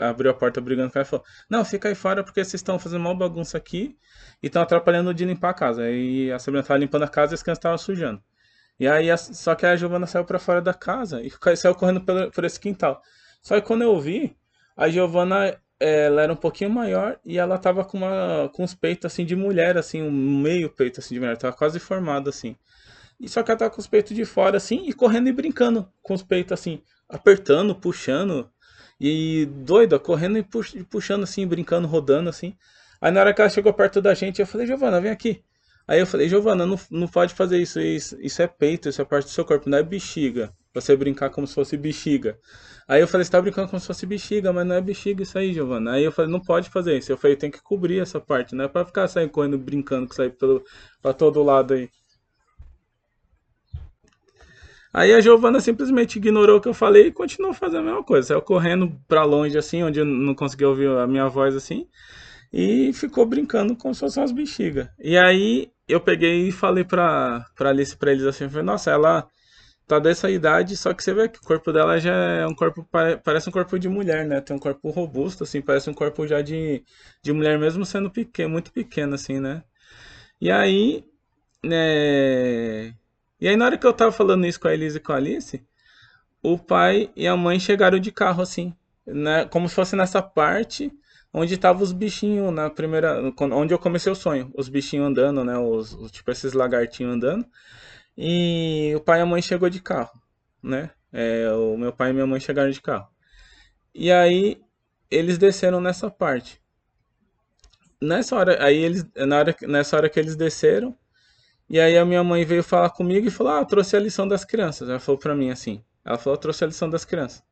abriu 0.00 0.32
a 0.32 0.34
porta 0.34 0.60
brigando 0.60 0.90
com 0.90 0.98
ela 0.98 1.06
e 1.06 1.08
falou: 1.08 1.24
Não, 1.48 1.64
fica 1.64 1.88
aí 1.88 1.94
fora 1.94 2.24
porque 2.24 2.42
vocês 2.42 2.54
estão 2.54 2.76
fazendo 2.76 3.02
mal 3.02 3.16
bagunça 3.16 3.56
aqui 3.56 3.96
e 4.42 4.48
estão 4.48 4.62
atrapalhando 4.62 5.14
de 5.14 5.24
limpar 5.24 5.50
a 5.50 5.54
casa. 5.54 5.82
Aí 5.82 6.32
a 6.32 6.40
Sabrina 6.40 6.62
estava 6.62 6.78
limpando 6.78 7.04
a 7.04 7.08
casa 7.08 7.32
e 7.32 7.36
as 7.36 7.42
crianças 7.42 7.58
estavam 7.60 7.78
sujando. 7.78 8.20
E 8.80 8.88
aí, 8.88 9.06
só 9.16 9.54
que 9.54 9.64
a 9.64 9.76
Giovana 9.76 10.06
saiu 10.06 10.24
para 10.24 10.40
fora 10.40 10.60
da 10.60 10.74
casa 10.74 11.22
e 11.22 11.30
saiu 11.56 11.74
correndo 11.74 12.02
por 12.32 12.44
esse 12.44 12.58
quintal. 12.58 13.00
Só 13.42 13.60
que 13.60 13.66
quando 13.66 13.82
eu 13.82 14.00
vi, 14.00 14.36
a 14.76 14.88
Giovana 14.88 15.56
ela 15.80 16.22
era 16.22 16.32
um 16.32 16.36
pouquinho 16.36 16.70
maior 16.70 17.18
e 17.24 17.38
ela 17.38 17.58
tava 17.58 17.84
com, 17.84 17.98
uma, 17.98 18.50
com 18.54 18.62
os 18.62 18.74
peitos 18.74 19.06
assim 19.06 19.24
de 19.24 19.34
mulher, 19.34 19.78
assim, 19.78 20.02
um 20.02 20.40
meio 20.42 20.70
peito 20.70 21.00
assim 21.00 21.14
de 21.14 21.20
mulher, 21.20 21.36
tava 21.36 21.56
quase 21.56 21.80
formada 21.80 22.30
assim. 22.30 22.54
E 23.18 23.28
só 23.28 23.42
que 23.42 23.50
ela 23.50 23.58
tava 23.58 23.70
com 23.70 23.80
os 23.80 23.86
peitos 23.86 24.14
de 24.14 24.24
fora 24.24 24.56
assim 24.58 24.88
e 24.88 24.92
correndo 24.92 25.28
e 25.28 25.32
brincando 25.32 25.90
com 26.02 26.14
os 26.14 26.22
peitos 26.22 26.52
assim, 26.52 26.82
apertando, 27.08 27.74
puxando 27.74 28.50
e 29.00 29.46
doida, 29.46 29.98
correndo 29.98 30.38
e 30.38 30.44
puxando 30.84 31.24
assim, 31.24 31.46
brincando, 31.46 31.88
rodando 31.88 32.28
assim. 32.28 32.54
Aí 33.00 33.10
na 33.10 33.20
hora 33.20 33.34
que 33.34 33.40
ela 33.40 33.50
chegou 33.50 33.72
perto 33.72 34.00
da 34.02 34.14
gente, 34.14 34.40
eu 34.40 34.46
falei: 34.46 34.66
"Giovana, 34.66 35.00
vem 35.00 35.10
aqui". 35.10 35.42
Aí 35.90 35.98
eu 35.98 36.06
falei, 36.06 36.28
Giovana, 36.28 36.64
não, 36.64 36.78
não 36.88 37.08
pode 37.08 37.34
fazer 37.34 37.58
isso, 37.58 37.80
isso, 37.80 38.16
isso 38.20 38.40
é 38.40 38.46
peito, 38.46 38.88
isso 38.88 39.02
é 39.02 39.04
parte 39.04 39.24
do 39.24 39.30
seu 39.30 39.44
corpo, 39.44 39.68
não 39.68 39.78
é 39.78 39.82
bexiga. 39.82 40.52
Você 40.72 40.94
brincar 40.94 41.30
como 41.30 41.48
se 41.48 41.54
fosse 41.54 41.76
bexiga. 41.76 42.38
Aí 42.90 43.00
eu 43.00 43.06
falei, 43.06 43.24
você 43.24 43.30
tá 43.30 43.40
brincando 43.40 43.68
como 43.68 43.78
se 43.78 43.86
fosse 43.86 44.04
bexiga, 44.04 44.52
mas 44.52 44.66
não 44.66 44.74
é 44.74 44.80
bexiga 44.80 45.22
isso 45.22 45.38
aí, 45.38 45.52
Giovana. 45.54 45.92
Aí 45.92 46.02
eu 46.02 46.10
falei, 46.10 46.28
não 46.28 46.40
pode 46.40 46.68
fazer 46.70 46.98
isso. 46.98 47.12
Eu 47.12 47.16
falei, 47.16 47.36
tem 47.36 47.48
que 47.48 47.62
cobrir 47.62 48.00
essa 48.00 48.18
parte, 48.18 48.52
não 48.52 48.64
é 48.64 48.68
pra 48.68 48.84
ficar 48.84 49.06
saindo 49.06 49.30
correndo, 49.30 49.56
brincando 49.56 50.08
com 50.08 50.12
isso 50.12 50.20
aí 50.20 50.28
pelo, 50.28 50.64
pra 51.00 51.12
todo 51.12 51.40
lado 51.40 51.74
aí. 51.74 51.88
Aí 54.92 55.14
a 55.14 55.20
Giovana 55.20 55.60
simplesmente 55.60 56.16
ignorou 56.16 56.56
o 56.56 56.60
que 56.60 56.66
eu 56.66 56.74
falei 56.74 57.06
e 57.06 57.12
continuou 57.12 57.54
fazendo 57.54 57.82
a 57.82 57.84
mesma 57.84 58.02
coisa. 58.02 58.26
Saiu 58.26 58.42
correndo 58.42 59.00
pra 59.06 59.22
longe, 59.22 59.56
assim, 59.56 59.84
onde 59.84 60.00
eu 60.00 60.04
não 60.04 60.34
conseguia 60.34 60.68
ouvir 60.68 60.88
a 60.88 61.06
minha 61.06 61.28
voz, 61.28 61.54
assim. 61.54 61.86
E 62.52 62.92
ficou 62.92 63.24
brincando 63.24 63.76
como 63.76 63.94
se 63.94 64.00
fossem 64.00 64.20
umas 64.20 64.32
bexigas. 64.32 64.88
E 64.98 65.16
aí 65.16 65.70
eu 65.86 66.00
peguei 66.00 66.48
e 66.48 66.50
falei 66.50 66.82
pra, 66.82 67.46
pra 67.54 67.70
Alice, 67.70 67.96
pra 67.96 68.10
eles 68.10 68.24
assim, 68.24 68.48
falei, 68.48 68.64
nossa, 68.64 68.90
ela 68.90 69.28
tá 69.90 69.98
dessa 69.98 70.30
idade, 70.30 70.76
só 70.76 70.94
que 70.94 71.02
você 71.02 71.12
vê 71.12 71.28
que 71.28 71.38
o 71.38 71.42
corpo 71.42 71.72
dela 71.72 71.98
já 71.98 72.14
é 72.14 72.46
um 72.46 72.54
corpo, 72.54 72.86
parece 73.24 73.48
um 73.48 73.52
corpo 73.52 73.78
de 73.78 73.88
mulher, 73.88 74.24
né? 74.26 74.40
Tem 74.40 74.54
um 74.56 74.58
corpo 74.58 74.88
robusto, 74.90 75.44
assim, 75.44 75.60
parece 75.60 75.90
um 75.90 75.94
corpo 75.94 76.26
já 76.26 76.40
de, 76.42 76.84
de 77.22 77.32
mulher, 77.32 77.58
mesmo 77.58 77.84
sendo 77.84 78.10
pequeno, 78.10 78.50
muito 78.50 78.72
pequeno, 78.72 79.14
assim, 79.14 79.40
né? 79.40 79.64
E 80.40 80.50
aí, 80.50 81.04
né? 81.64 82.94
E 83.40 83.48
aí 83.48 83.56
na 83.56 83.66
hora 83.66 83.78
que 83.78 83.86
eu 83.86 83.92
tava 83.92 84.12
falando 84.12 84.46
isso 84.46 84.60
com 84.60 84.68
a 84.68 84.74
Elise 84.74 84.98
e 84.98 85.00
com 85.00 85.12
a 85.12 85.16
Alice, 85.16 85.62
o 86.42 86.58
pai 86.58 87.10
e 87.16 87.26
a 87.26 87.36
mãe 87.36 87.58
chegaram 87.60 87.98
de 87.98 88.12
carro, 88.12 88.42
assim, 88.42 88.74
né? 89.06 89.44
Como 89.46 89.68
se 89.68 89.74
fosse 89.74 89.96
nessa 89.96 90.22
parte 90.22 90.92
onde 91.32 91.54
estavam 91.54 91.82
os 91.82 91.92
bichinhos 91.92 92.52
na 92.52 92.70
primeira, 92.70 93.20
onde 93.40 93.72
eu 93.74 93.78
comecei 93.78 94.10
o 94.10 94.16
sonho, 94.16 94.52
os 94.56 94.68
bichinhos 94.68 95.06
andando, 95.08 95.44
né, 95.44 95.56
os, 95.58 95.94
os, 95.94 96.10
tipo 96.10 96.30
esses 96.30 96.52
lagartinhos 96.52 97.14
andando. 97.14 97.46
E 98.16 98.92
o 98.96 99.00
pai 99.00 99.20
e 99.20 99.22
a 99.22 99.26
mãe 99.26 99.40
chegou 99.42 99.70
de 99.70 99.80
carro, 99.80 100.12
né? 100.62 100.90
É, 101.12 101.50
o 101.52 101.76
meu 101.76 101.92
pai 101.92 102.10
e 102.10 102.12
minha 102.12 102.26
mãe 102.26 102.40
chegaram 102.40 102.70
de 102.70 102.80
carro. 102.80 103.08
E 103.94 104.10
aí 104.12 104.60
eles 105.10 105.38
desceram 105.38 105.80
nessa 105.80 106.10
parte. 106.10 106.60
Nessa 108.00 108.36
hora, 108.36 108.64
aí 108.64 108.76
eles 108.76 109.04
na 109.16 109.38
hora, 109.38 109.56
nessa 109.62 109.96
hora 109.96 110.08
que 110.08 110.18
eles 110.18 110.36
desceram, 110.36 110.96
e 111.68 111.78
aí 111.80 111.98
a 111.98 112.04
minha 112.04 112.24
mãe 112.24 112.44
veio 112.44 112.62
falar 112.62 112.90
comigo 112.90 113.26
e 113.26 113.30
falou: 113.30 113.52
"Ah, 113.54 113.64
trouxe 113.64 113.96
a 113.96 114.00
lição 114.00 114.26
das 114.28 114.44
crianças". 114.44 114.88
Ela 114.88 115.00
falou 115.00 115.18
para 115.18 115.34
mim 115.34 115.50
assim. 115.50 115.84
Ela 116.04 116.18
falou: 116.18 116.38
"Trouxe 116.38 116.64
a 116.64 116.66
lição 116.66 116.88
das 116.90 117.04
crianças". 117.04 117.42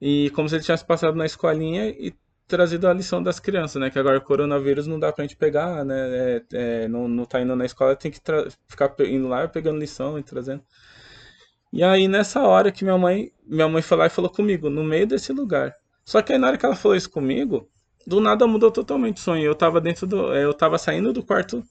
E 0.00 0.30
como 0.30 0.48
se 0.48 0.56
ele 0.56 0.62
tivesse 0.64 0.84
passado 0.84 1.16
na 1.16 1.26
escolinha 1.26 1.88
e 1.88 2.14
trazido 2.46 2.86
a 2.86 2.92
lição 2.92 3.22
das 3.22 3.40
crianças, 3.40 3.80
né? 3.80 3.90
Que 3.90 3.98
agora 3.98 4.18
o 4.18 4.22
coronavírus 4.22 4.86
não 4.86 4.98
dá 4.98 5.12
pra 5.12 5.24
gente 5.24 5.36
pegar, 5.36 5.84
né? 5.84 5.94
É, 5.96 6.42
é, 6.52 6.88
não, 6.88 7.08
não 7.08 7.24
tá 7.24 7.40
indo 7.40 7.54
na 7.56 7.64
escola, 7.64 7.96
tem 7.96 8.10
que 8.10 8.20
ficar 8.68 8.94
indo 9.00 9.28
lá 9.28 9.46
pegando 9.48 9.78
lição 9.78 10.18
e 10.18 10.22
trazendo. 10.22 10.62
E 11.72 11.82
aí 11.82 12.08
nessa 12.08 12.42
hora 12.42 12.70
que 12.72 12.84
minha 12.84 12.96
mãe, 12.96 13.32
minha 13.46 13.68
mãe 13.68 13.82
foi 13.82 13.98
lá 13.98 14.06
e 14.06 14.10
falou 14.10 14.30
comigo, 14.30 14.70
no 14.70 14.84
meio 14.84 15.06
desse 15.06 15.32
lugar. 15.32 15.74
Só 16.04 16.22
que 16.22 16.32
aí 16.32 16.38
na 16.38 16.48
hora 16.48 16.58
que 16.58 16.64
ela 16.64 16.76
falou 16.76 16.96
isso 16.96 17.10
comigo, 17.10 17.68
do 18.06 18.20
nada 18.20 18.46
mudou 18.46 18.70
totalmente 18.70 19.18
o 19.18 19.20
sonho. 19.20 19.44
Eu 19.44 19.54
tava 19.54 19.80
dentro 19.80 20.06
do, 20.06 20.34
eu 20.34 20.54
tava 20.54 20.78
saindo 20.78 21.12
do 21.12 21.22
quarto 21.22 21.64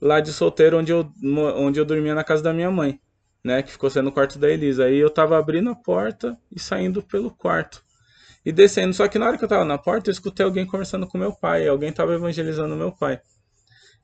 lá 0.00 0.20
de 0.20 0.32
solteiro 0.32 0.78
onde 0.78 0.92
eu, 0.92 1.10
onde 1.56 1.80
eu 1.80 1.84
dormia 1.84 2.14
na 2.14 2.24
casa 2.24 2.42
da 2.42 2.52
minha 2.52 2.70
mãe, 2.70 3.00
né? 3.44 3.62
Que 3.62 3.70
ficou 3.70 3.88
sendo 3.88 4.08
o 4.08 4.12
quarto 4.12 4.38
da 4.38 4.50
Elisa. 4.50 4.86
Aí 4.86 4.98
eu 4.98 5.10
tava 5.10 5.38
abrindo 5.38 5.70
a 5.70 5.74
porta 5.76 6.36
e 6.50 6.58
saindo 6.58 7.02
pelo 7.02 7.30
quarto 7.30 7.85
e 8.46 8.52
descendo. 8.52 8.94
Só 8.94 9.08
que 9.08 9.18
na 9.18 9.26
hora 9.26 9.36
que 9.36 9.44
eu 9.44 9.48
tava 9.48 9.64
na 9.64 9.76
porta, 9.76 10.08
eu 10.08 10.12
escutei 10.12 10.46
alguém 10.46 10.64
conversando 10.64 11.04
com 11.04 11.18
meu 11.18 11.32
pai. 11.32 11.66
Alguém 11.66 11.92
tava 11.92 12.14
evangelizando 12.14 12.76
meu 12.76 12.92
pai. 12.92 13.20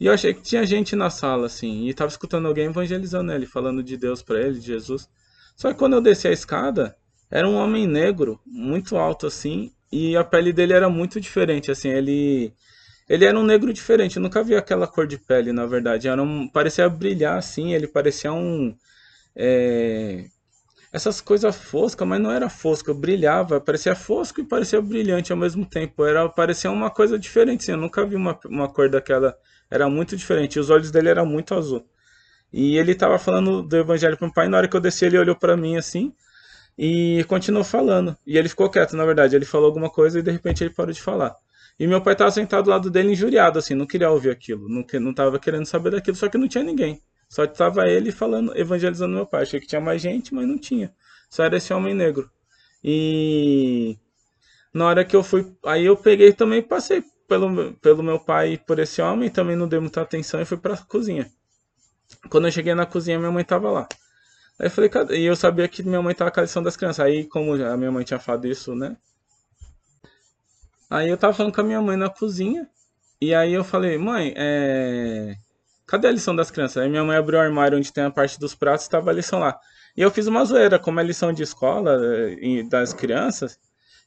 E 0.00 0.06
eu 0.06 0.12
achei 0.12 0.34
que 0.34 0.42
tinha 0.42 0.66
gente 0.66 0.96
na 0.96 1.10
sala, 1.10 1.46
assim, 1.46 1.86
e 1.86 1.94
tava 1.94 2.10
escutando 2.10 2.48
alguém 2.48 2.64
evangelizando 2.64 3.30
ele, 3.30 3.46
falando 3.46 3.84
de 3.84 3.96
Deus 3.96 4.20
para 4.20 4.40
ele, 4.40 4.58
de 4.58 4.66
Jesus. 4.66 5.08
Só 5.54 5.72
que 5.72 5.78
quando 5.78 5.92
eu 5.92 6.00
desci 6.00 6.26
a 6.26 6.32
escada, 6.32 6.96
era 7.30 7.46
um 7.46 7.54
homem 7.54 7.86
negro, 7.86 8.40
muito 8.44 8.96
alto, 8.96 9.28
assim, 9.28 9.70
e 9.92 10.16
a 10.16 10.24
pele 10.24 10.52
dele 10.52 10.72
era 10.72 10.88
muito 10.88 11.20
diferente, 11.20 11.70
assim, 11.70 11.90
ele... 11.90 12.52
Ele 13.08 13.24
era 13.24 13.38
um 13.38 13.44
negro 13.44 13.72
diferente, 13.72 14.16
eu 14.16 14.22
nunca 14.22 14.42
vi 14.42 14.56
aquela 14.56 14.88
cor 14.88 15.06
de 15.06 15.18
pele, 15.18 15.52
na 15.52 15.66
verdade. 15.66 16.08
Era 16.08 16.22
um, 16.22 16.48
parecia 16.48 16.88
brilhar, 16.88 17.36
assim, 17.36 17.72
ele 17.74 17.86
parecia 17.86 18.32
um... 18.32 18.74
É, 19.36 20.24
essas 20.92 21.20
coisas 21.22 21.56
foscas, 21.56 22.06
mas 22.06 22.20
não 22.20 22.30
era 22.30 22.50
fosca, 22.50 22.92
brilhava, 22.92 23.60
parecia 23.60 23.94
fosco 23.94 24.40
e 24.40 24.44
parecia 24.44 24.80
brilhante 24.80 25.32
ao 25.32 25.38
mesmo 25.38 25.64
tempo. 25.64 26.04
Era 26.04 26.28
parecia 26.28 26.70
uma 26.70 26.90
coisa 26.90 27.18
diferente, 27.18 27.62
assim, 27.62 27.72
eu 27.72 27.78
nunca 27.78 28.04
vi 28.04 28.14
uma, 28.14 28.38
uma 28.46 28.68
cor 28.68 28.90
daquela, 28.90 29.34
era 29.70 29.88
muito 29.88 30.14
diferente. 30.16 30.60
Os 30.60 30.68
olhos 30.68 30.90
dele 30.90 31.08
eram 31.08 31.24
muito 31.24 31.54
azul. 31.54 31.86
E 32.52 32.76
ele 32.76 32.92
estava 32.92 33.18
falando 33.18 33.62
do 33.62 33.76
evangelho 33.76 34.18
para 34.18 34.28
o 34.28 34.32
pai, 34.32 34.48
na 34.48 34.58
hora 34.58 34.68
que 34.68 34.76
eu 34.76 34.80
desci 34.80 35.06
ele 35.06 35.18
olhou 35.18 35.34
para 35.34 35.56
mim 35.56 35.76
assim 35.76 36.14
e 36.76 37.24
continuou 37.28 37.64
falando. 37.64 38.16
E 38.26 38.36
ele 38.36 38.48
ficou 38.48 38.68
quieto, 38.70 38.94
na 38.96 39.04
verdade, 39.06 39.34
ele 39.36 39.44
falou 39.46 39.66
alguma 39.66 39.90
coisa 39.90 40.18
e 40.18 40.22
de 40.22 40.30
repente 40.30 40.62
ele 40.62 40.70
parou 40.74 40.92
de 40.92 41.00
falar. 41.00 41.34
E 41.78 41.86
meu 41.86 42.02
pai 42.02 42.12
estava 42.12 42.30
sentado 42.30 42.64
do 42.64 42.70
lado 42.70 42.90
dele 42.90 43.12
injuriado 43.12 43.58
assim, 43.58 43.74
não 43.74 43.86
queria 43.86 44.10
ouvir 44.10 44.30
aquilo, 44.30 44.68
não 44.68 44.84
não 45.00 45.10
estava 45.10 45.38
querendo 45.38 45.64
saber 45.66 45.90
daquilo, 45.92 46.16
só 46.16 46.28
que 46.28 46.36
não 46.38 46.48
tinha 46.48 46.64
ninguém. 46.64 47.00
Só 47.32 47.44
estava 47.44 47.88
ele 47.88 48.12
falando, 48.12 48.54
evangelizando 48.54 49.14
meu 49.14 49.24
pai. 49.24 49.44
Achei 49.44 49.58
que 49.58 49.66
tinha 49.66 49.80
mais 49.80 50.02
gente, 50.02 50.34
mas 50.34 50.46
não 50.46 50.58
tinha. 50.58 50.94
Só 51.30 51.42
era 51.42 51.56
esse 51.56 51.72
homem 51.72 51.94
negro. 51.94 52.30
E 52.84 53.96
na 54.74 54.84
hora 54.84 55.02
que 55.02 55.16
eu 55.16 55.22
fui, 55.22 55.50
aí 55.64 55.86
eu 55.86 55.96
peguei 55.96 56.34
também 56.34 56.60
passei 56.60 57.02
pelo, 57.26 57.72
pelo 57.76 58.02
meu 58.02 58.20
pai 58.20 58.60
por 58.66 58.78
esse 58.78 59.00
homem, 59.00 59.30
também 59.30 59.56
não 59.56 59.66
dei 59.66 59.80
muita 59.80 60.02
atenção 60.02 60.42
e 60.42 60.44
fui 60.44 60.58
para 60.58 60.74
a 60.74 60.76
cozinha. 60.76 61.32
Quando 62.28 62.48
eu 62.48 62.52
cheguei 62.52 62.74
na 62.74 62.84
cozinha, 62.84 63.18
minha 63.18 63.32
mãe 63.32 63.40
estava 63.40 63.70
lá. 63.70 63.88
Aí 64.58 64.66
eu 64.66 64.70
falei, 64.70 64.90
cadê? 64.90 65.16
E 65.16 65.24
eu 65.24 65.34
sabia 65.34 65.66
que 65.68 65.82
minha 65.82 66.02
mãe 66.02 66.14
tava 66.14 66.30
com 66.30 66.40
a 66.40 66.42
lição 66.42 66.62
das 66.62 66.76
crianças. 66.76 67.00
Aí, 67.02 67.24
como 67.24 67.54
a 67.54 67.76
minha 67.78 67.90
mãe 67.90 68.04
tinha 68.04 68.20
falado 68.20 68.46
isso, 68.46 68.74
né? 68.74 68.94
Aí 70.90 71.08
eu 71.08 71.16
tava 71.16 71.32
falando 71.32 71.54
com 71.54 71.62
a 71.62 71.64
minha 71.64 71.80
mãe 71.80 71.96
na 71.96 72.10
cozinha. 72.10 72.68
E 73.18 73.34
aí 73.34 73.54
eu 73.54 73.64
falei, 73.64 73.96
mãe, 73.96 74.34
é... 74.36 75.34
cadê 75.92 76.08
a 76.08 76.10
lição 76.10 76.34
das 76.34 76.50
crianças? 76.50 76.82
Aí 76.82 76.88
minha 76.88 77.04
mãe 77.04 77.18
abriu 77.18 77.38
o 77.38 77.42
armário 77.42 77.76
onde 77.76 77.92
tem 77.92 78.04
a 78.04 78.10
parte 78.10 78.40
dos 78.40 78.54
pratos 78.54 78.86
e 78.86 78.90
tava 78.90 79.10
a 79.10 79.12
lição 79.12 79.38
lá. 79.38 79.60
E 79.94 80.00
eu 80.00 80.10
fiz 80.10 80.26
uma 80.26 80.42
zoeira, 80.42 80.78
como 80.78 80.98
é 80.98 81.02
lição 81.02 81.34
de 81.34 81.42
escola 81.42 82.00
eh, 82.02 82.62
das 82.62 82.94
crianças. 82.94 83.58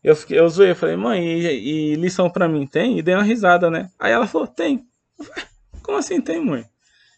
Eu, 0.04 0.15
fiquei, 0.15 0.39
eu 0.39 0.50
zoei, 0.50 0.72
eu 0.72 0.75
falei, 0.75 0.96
mãe, 0.96 1.24
e, 1.24 1.92
e 1.92 1.96
lição 1.96 2.27
pra 2.27 2.48
mim 2.48 2.65
tem? 2.65 2.98
E 2.98 3.04
dei 3.04 3.13
uma 3.13 3.22
risada, 3.22 3.70
né? 3.70 3.92
Aí 4.00 4.12
ela 4.12 4.25
falou, 4.25 4.48
tem. 4.48 4.84
Falei, 5.15 5.44
como 5.84 6.00
assim 6.00 6.20
tem, 6.20 6.44
mãe? 6.44 6.65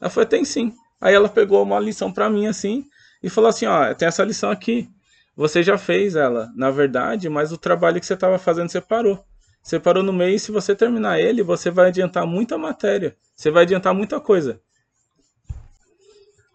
Ela 0.02 0.10
falou, 0.10 0.28
tem 0.28 0.44
sim. 0.44 0.74
Aí 1.00 1.16
ela 1.16 1.30
pegou 1.30 1.64
uma 1.64 1.80
lição 1.80 2.12
pra 2.12 2.30
mim 2.30 2.48
assim 2.48 2.86
e 3.24 3.30
falou 3.30 3.50
assim, 3.50 3.68
ó, 3.68 3.94
tem 3.94 4.10
essa 4.10 4.24
lição 4.26 4.52
aqui. 4.52 4.90
Você 5.34 5.64
já 5.64 5.78
fez 5.78 6.18
ela, 6.18 6.52
na 6.58 6.72
verdade, 6.72 7.30
mas 7.30 7.54
o 7.54 7.58
trabalho 7.58 8.02
que 8.02 8.06
você 8.06 8.16
estava 8.16 8.38
fazendo 8.38 8.70
você 8.70 8.82
parou. 8.82 9.24
Você 9.68 9.82
parou 9.82 10.02
no 10.02 10.14
meio 10.14 10.34
e 10.34 10.40
se 10.40 10.50
você 10.50 10.74
terminar 10.74 11.20
ele, 11.20 11.44
você 11.44 11.70
vai 11.70 11.90
adiantar 11.90 12.26
muita 12.26 12.58
matéria. 12.58 13.18
Você 13.36 13.52
vai 13.52 13.64
adiantar 13.64 13.94
muita 13.94 14.18
coisa. 14.18 14.62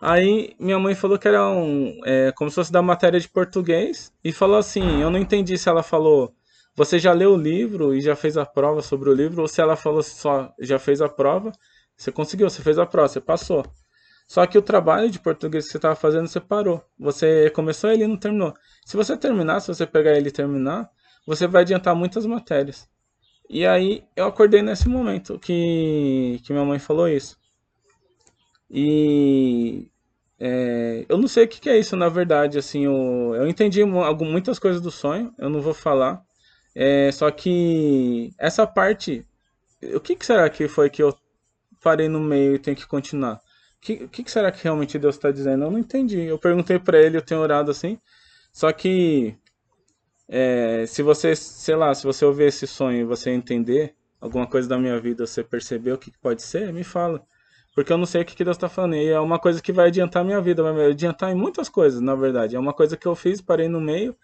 Aí 0.00 0.56
minha 0.58 0.78
mãe 0.78 0.94
falou 0.94 1.18
que 1.18 1.28
era 1.28 1.46
um, 1.46 2.00
é, 2.06 2.32
como 2.32 2.48
se 2.48 2.54
fosse 2.54 2.72
da 2.72 2.80
matéria 2.80 3.20
de 3.20 3.28
português 3.28 4.10
e 4.24 4.32
falou 4.32 4.56
assim, 4.56 5.02
eu 5.02 5.10
não 5.10 5.18
entendi 5.18 5.58
se 5.58 5.68
ela 5.68 5.82
falou, 5.82 6.34
você 6.74 6.98
já 6.98 7.12
leu 7.12 7.34
o 7.34 7.36
livro 7.36 7.94
e 7.94 8.00
já 8.00 8.16
fez 8.16 8.38
a 8.38 8.46
prova 8.46 8.80
sobre 8.80 9.10
o 9.10 9.14
livro 9.14 9.42
ou 9.42 9.46
se 9.46 9.60
ela 9.60 9.76
falou 9.76 10.02
só, 10.02 10.50
já 10.58 10.78
fez 10.78 11.02
a 11.02 11.08
prova, 11.08 11.52
você 11.94 12.10
conseguiu, 12.10 12.48
você 12.48 12.62
fez 12.62 12.78
a 12.78 12.86
prova, 12.86 13.08
você 13.08 13.20
passou. 13.20 13.62
Só 14.26 14.46
que 14.46 14.56
o 14.56 14.62
trabalho 14.62 15.10
de 15.10 15.18
português 15.18 15.66
que 15.66 15.72
você 15.72 15.76
estava 15.76 15.94
fazendo, 15.94 16.28
você 16.28 16.40
parou. 16.40 16.82
Você 16.98 17.50
começou 17.50 17.90
ele 17.90 18.04
e 18.04 18.08
não 18.08 18.16
terminou. 18.16 18.54
Se 18.86 18.96
você 18.96 19.18
terminar, 19.18 19.60
se 19.60 19.68
você 19.68 19.86
pegar 19.86 20.16
ele 20.16 20.30
e 20.30 20.32
terminar, 20.32 20.88
você 21.26 21.46
vai 21.46 21.60
adiantar 21.60 21.94
muitas 21.94 22.24
matérias. 22.24 22.90
E 23.52 23.66
aí 23.66 24.02
eu 24.16 24.24
acordei 24.24 24.62
nesse 24.62 24.88
momento 24.88 25.38
que, 25.38 26.40
que 26.42 26.54
minha 26.54 26.64
mãe 26.64 26.78
falou 26.78 27.06
isso. 27.06 27.38
E 28.70 29.90
é, 30.40 31.04
eu 31.06 31.18
não 31.18 31.28
sei 31.28 31.44
o 31.44 31.48
que, 31.48 31.60
que, 31.60 31.68
é 31.68 31.78
isso, 31.78 31.94
na 31.94 32.08
verdade. 32.08 32.58
Assim, 32.58 32.86
eu, 32.86 33.34
eu 33.36 33.46
entendi 33.46 33.84
muitas 33.84 34.58
coisas 34.58 34.80
do 34.80 34.90
sonho, 34.90 35.34
eu 35.38 35.50
não 35.50 35.60
vou 35.60 35.74
falar. 35.74 36.22
É, 36.74 37.12
só 37.12 37.30
que 37.30 38.32
essa 38.38 38.66
parte, 38.66 39.26
o 39.94 40.00
que, 40.00 40.16
que, 40.16 40.24
será 40.24 40.48
que 40.48 40.66
foi 40.66 40.88
que 40.88 41.02
eu 41.02 41.14
parei 41.82 42.08
no 42.08 42.20
meio 42.20 42.54
e 42.54 42.58
tenho 42.58 42.76
que 42.76 42.86
continuar? 42.86 43.34
O 43.34 43.80
que, 43.82 44.08
que, 44.08 44.30
será 44.30 44.50
que 44.50 44.64
realmente 44.64 44.98
Deus 44.98 45.16
está 45.16 45.30
dizendo? 45.30 45.64
Eu 45.64 45.70
não 45.70 45.78
entendi. 45.78 46.22
Eu 46.22 46.38
perguntei 46.38 46.78
para 46.78 46.98
ele, 46.98 47.18
eu 47.18 47.22
tenho 47.22 47.42
orado 47.42 47.70
assim. 47.70 47.98
Só 48.50 48.72
que 48.72 49.36
é, 50.28 50.84
se 50.86 51.02
você, 51.02 51.34
sei 51.36 51.76
lá, 51.76 51.94
se 51.94 52.04
você 52.04 52.24
ouvir 52.24 52.44
esse 52.44 52.66
sonho 52.66 53.00
e 53.00 53.04
você 53.04 53.30
entender 53.30 53.94
alguma 54.20 54.46
coisa 54.46 54.68
da 54.68 54.78
minha 54.78 54.98
vida, 55.00 55.26
você 55.26 55.42
perceber 55.42 55.92
o 55.92 55.98
que 55.98 56.10
pode 56.18 56.42
ser, 56.42 56.72
me 56.72 56.84
fala. 56.84 57.24
Porque 57.74 57.92
eu 57.92 57.98
não 57.98 58.06
sei 58.06 58.22
o 58.22 58.24
que, 58.24 58.44
Deus 58.44 58.56
está 58.56 58.68
falando. 58.68 58.96
E 58.96 59.08
é 59.08 59.18
uma 59.18 59.38
coisa 59.38 59.62
que 59.62 59.72
vai 59.72 59.88
adiantar 59.88 60.22
a 60.22 60.24
minha 60.24 60.40
vida, 60.40 60.62
vai 60.62 60.90
adiantar 60.90 61.32
em 61.32 61.34
muitas 61.34 61.68
coisas, 61.68 62.00
na 62.00 62.14
verdade. 62.14 62.54
É 62.54 62.58
uma 62.58 62.72
coisa 62.72 62.96
que 62.96 63.06
eu 63.06 63.14
fiz, 63.14 63.40
parei 63.40 63.68
no 63.68 63.80
meio, 63.80 64.16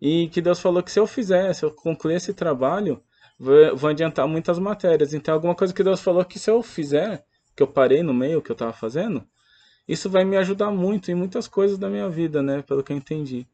e 0.00 0.28
que 0.28 0.40
Deus 0.40 0.60
falou 0.60 0.82
que 0.82 0.90
se 0.90 0.98
eu 0.98 1.06
fizer, 1.06 1.52
se 1.54 1.64
eu 1.64 1.70
concluir 1.70 2.16
esse 2.16 2.34
trabalho, 2.34 3.02
vou 3.38 3.88
adiantar 3.88 4.26
muitas 4.26 4.58
matérias. 4.58 5.14
Então, 5.14 5.34
alguma 5.34 5.54
coisa 5.54 5.72
que 5.72 5.82
Deus 5.82 6.00
falou 6.00 6.24
que 6.24 6.38
se 6.38 6.50
eu 6.50 6.62
fizer, 6.62 7.24
que 7.56 7.62
eu 7.62 7.66
parei 7.66 8.02
no 8.02 8.12
meio, 8.12 8.42
que 8.42 8.50
eu 8.50 8.54
estava 8.54 8.72
fazendo, 8.72 9.24
isso 9.88 10.10
vai 10.10 10.24
me 10.24 10.36
ajudar 10.36 10.70
muito 10.70 11.10
em 11.10 11.14
muitas 11.14 11.48
coisas 11.48 11.78
da 11.78 11.88
minha 11.88 12.08
vida, 12.08 12.42
né? 12.42 12.62
Pelo 12.62 12.82
que 12.82 12.92
eu 12.92 12.96
entendi. 12.96 13.46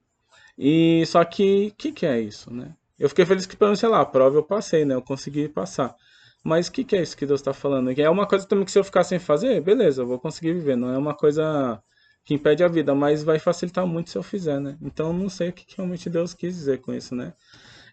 E 0.58 1.04
só 1.06 1.24
que, 1.24 1.68
o 1.68 1.74
que, 1.74 1.92
que 1.92 2.06
é 2.06 2.20
isso, 2.20 2.52
né? 2.52 2.74
Eu 2.98 3.08
fiquei 3.08 3.26
feliz 3.26 3.46
que, 3.46 3.56
sei 3.76 3.88
lá, 3.88 4.00
a 4.00 4.06
prova 4.06 4.36
eu 4.36 4.42
passei, 4.42 4.84
né? 4.84 4.94
Eu 4.94 5.02
consegui 5.02 5.48
passar. 5.48 5.94
Mas 6.42 6.68
o 6.68 6.72
que, 6.72 6.84
que 6.84 6.96
é 6.96 7.02
isso 7.02 7.16
que 7.16 7.26
Deus 7.26 7.40
está 7.40 7.52
falando? 7.52 7.90
É 7.90 8.08
uma 8.08 8.26
coisa 8.26 8.46
também 8.46 8.64
que 8.64 8.70
se 8.70 8.78
eu 8.78 8.84
ficar 8.84 9.04
sem 9.04 9.18
fazer, 9.18 9.60
beleza, 9.60 10.02
eu 10.02 10.06
vou 10.06 10.18
conseguir 10.18 10.54
viver. 10.54 10.76
Não 10.76 10.92
é 10.92 10.96
uma 10.96 11.14
coisa 11.14 11.82
que 12.24 12.34
impede 12.34 12.64
a 12.64 12.68
vida, 12.68 12.94
mas 12.94 13.22
vai 13.22 13.38
facilitar 13.38 13.86
muito 13.86 14.10
se 14.10 14.18
eu 14.18 14.22
fizer, 14.22 14.60
né? 14.60 14.76
Então 14.80 15.12
não 15.12 15.28
sei 15.28 15.50
o 15.50 15.52
que, 15.52 15.66
que 15.66 15.76
realmente 15.76 16.08
Deus 16.08 16.34
quis 16.34 16.54
dizer 16.54 16.80
com 16.80 16.94
isso, 16.94 17.14
né? 17.14 17.34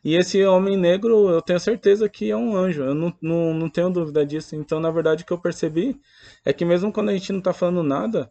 E 0.04 0.16
esse 0.16 0.44
homem 0.44 0.76
negro, 0.76 1.30
eu 1.30 1.42
tenho 1.42 1.60
certeza 1.60 2.10
que 2.10 2.30
é 2.30 2.36
um 2.36 2.56
anjo, 2.58 2.84
eu 2.84 2.94
não, 2.94 3.14
não, 3.22 3.54
não 3.54 3.70
tenho 3.70 3.90
dúvida 3.90 4.26
disso. 4.26 4.56
Então, 4.56 4.80
na 4.80 4.92
verdade, 4.92 5.24
o 5.24 5.26
que 5.26 5.32
eu 5.32 5.38
percebi 5.38 6.00
é 6.44 6.52
que 6.52 6.66
mesmo 6.66 6.92
quando 6.92 7.10
a 7.10 7.14
gente 7.14 7.32
não 7.32 7.40
está 7.40 7.54
falando 7.54 7.84
nada 7.84 8.30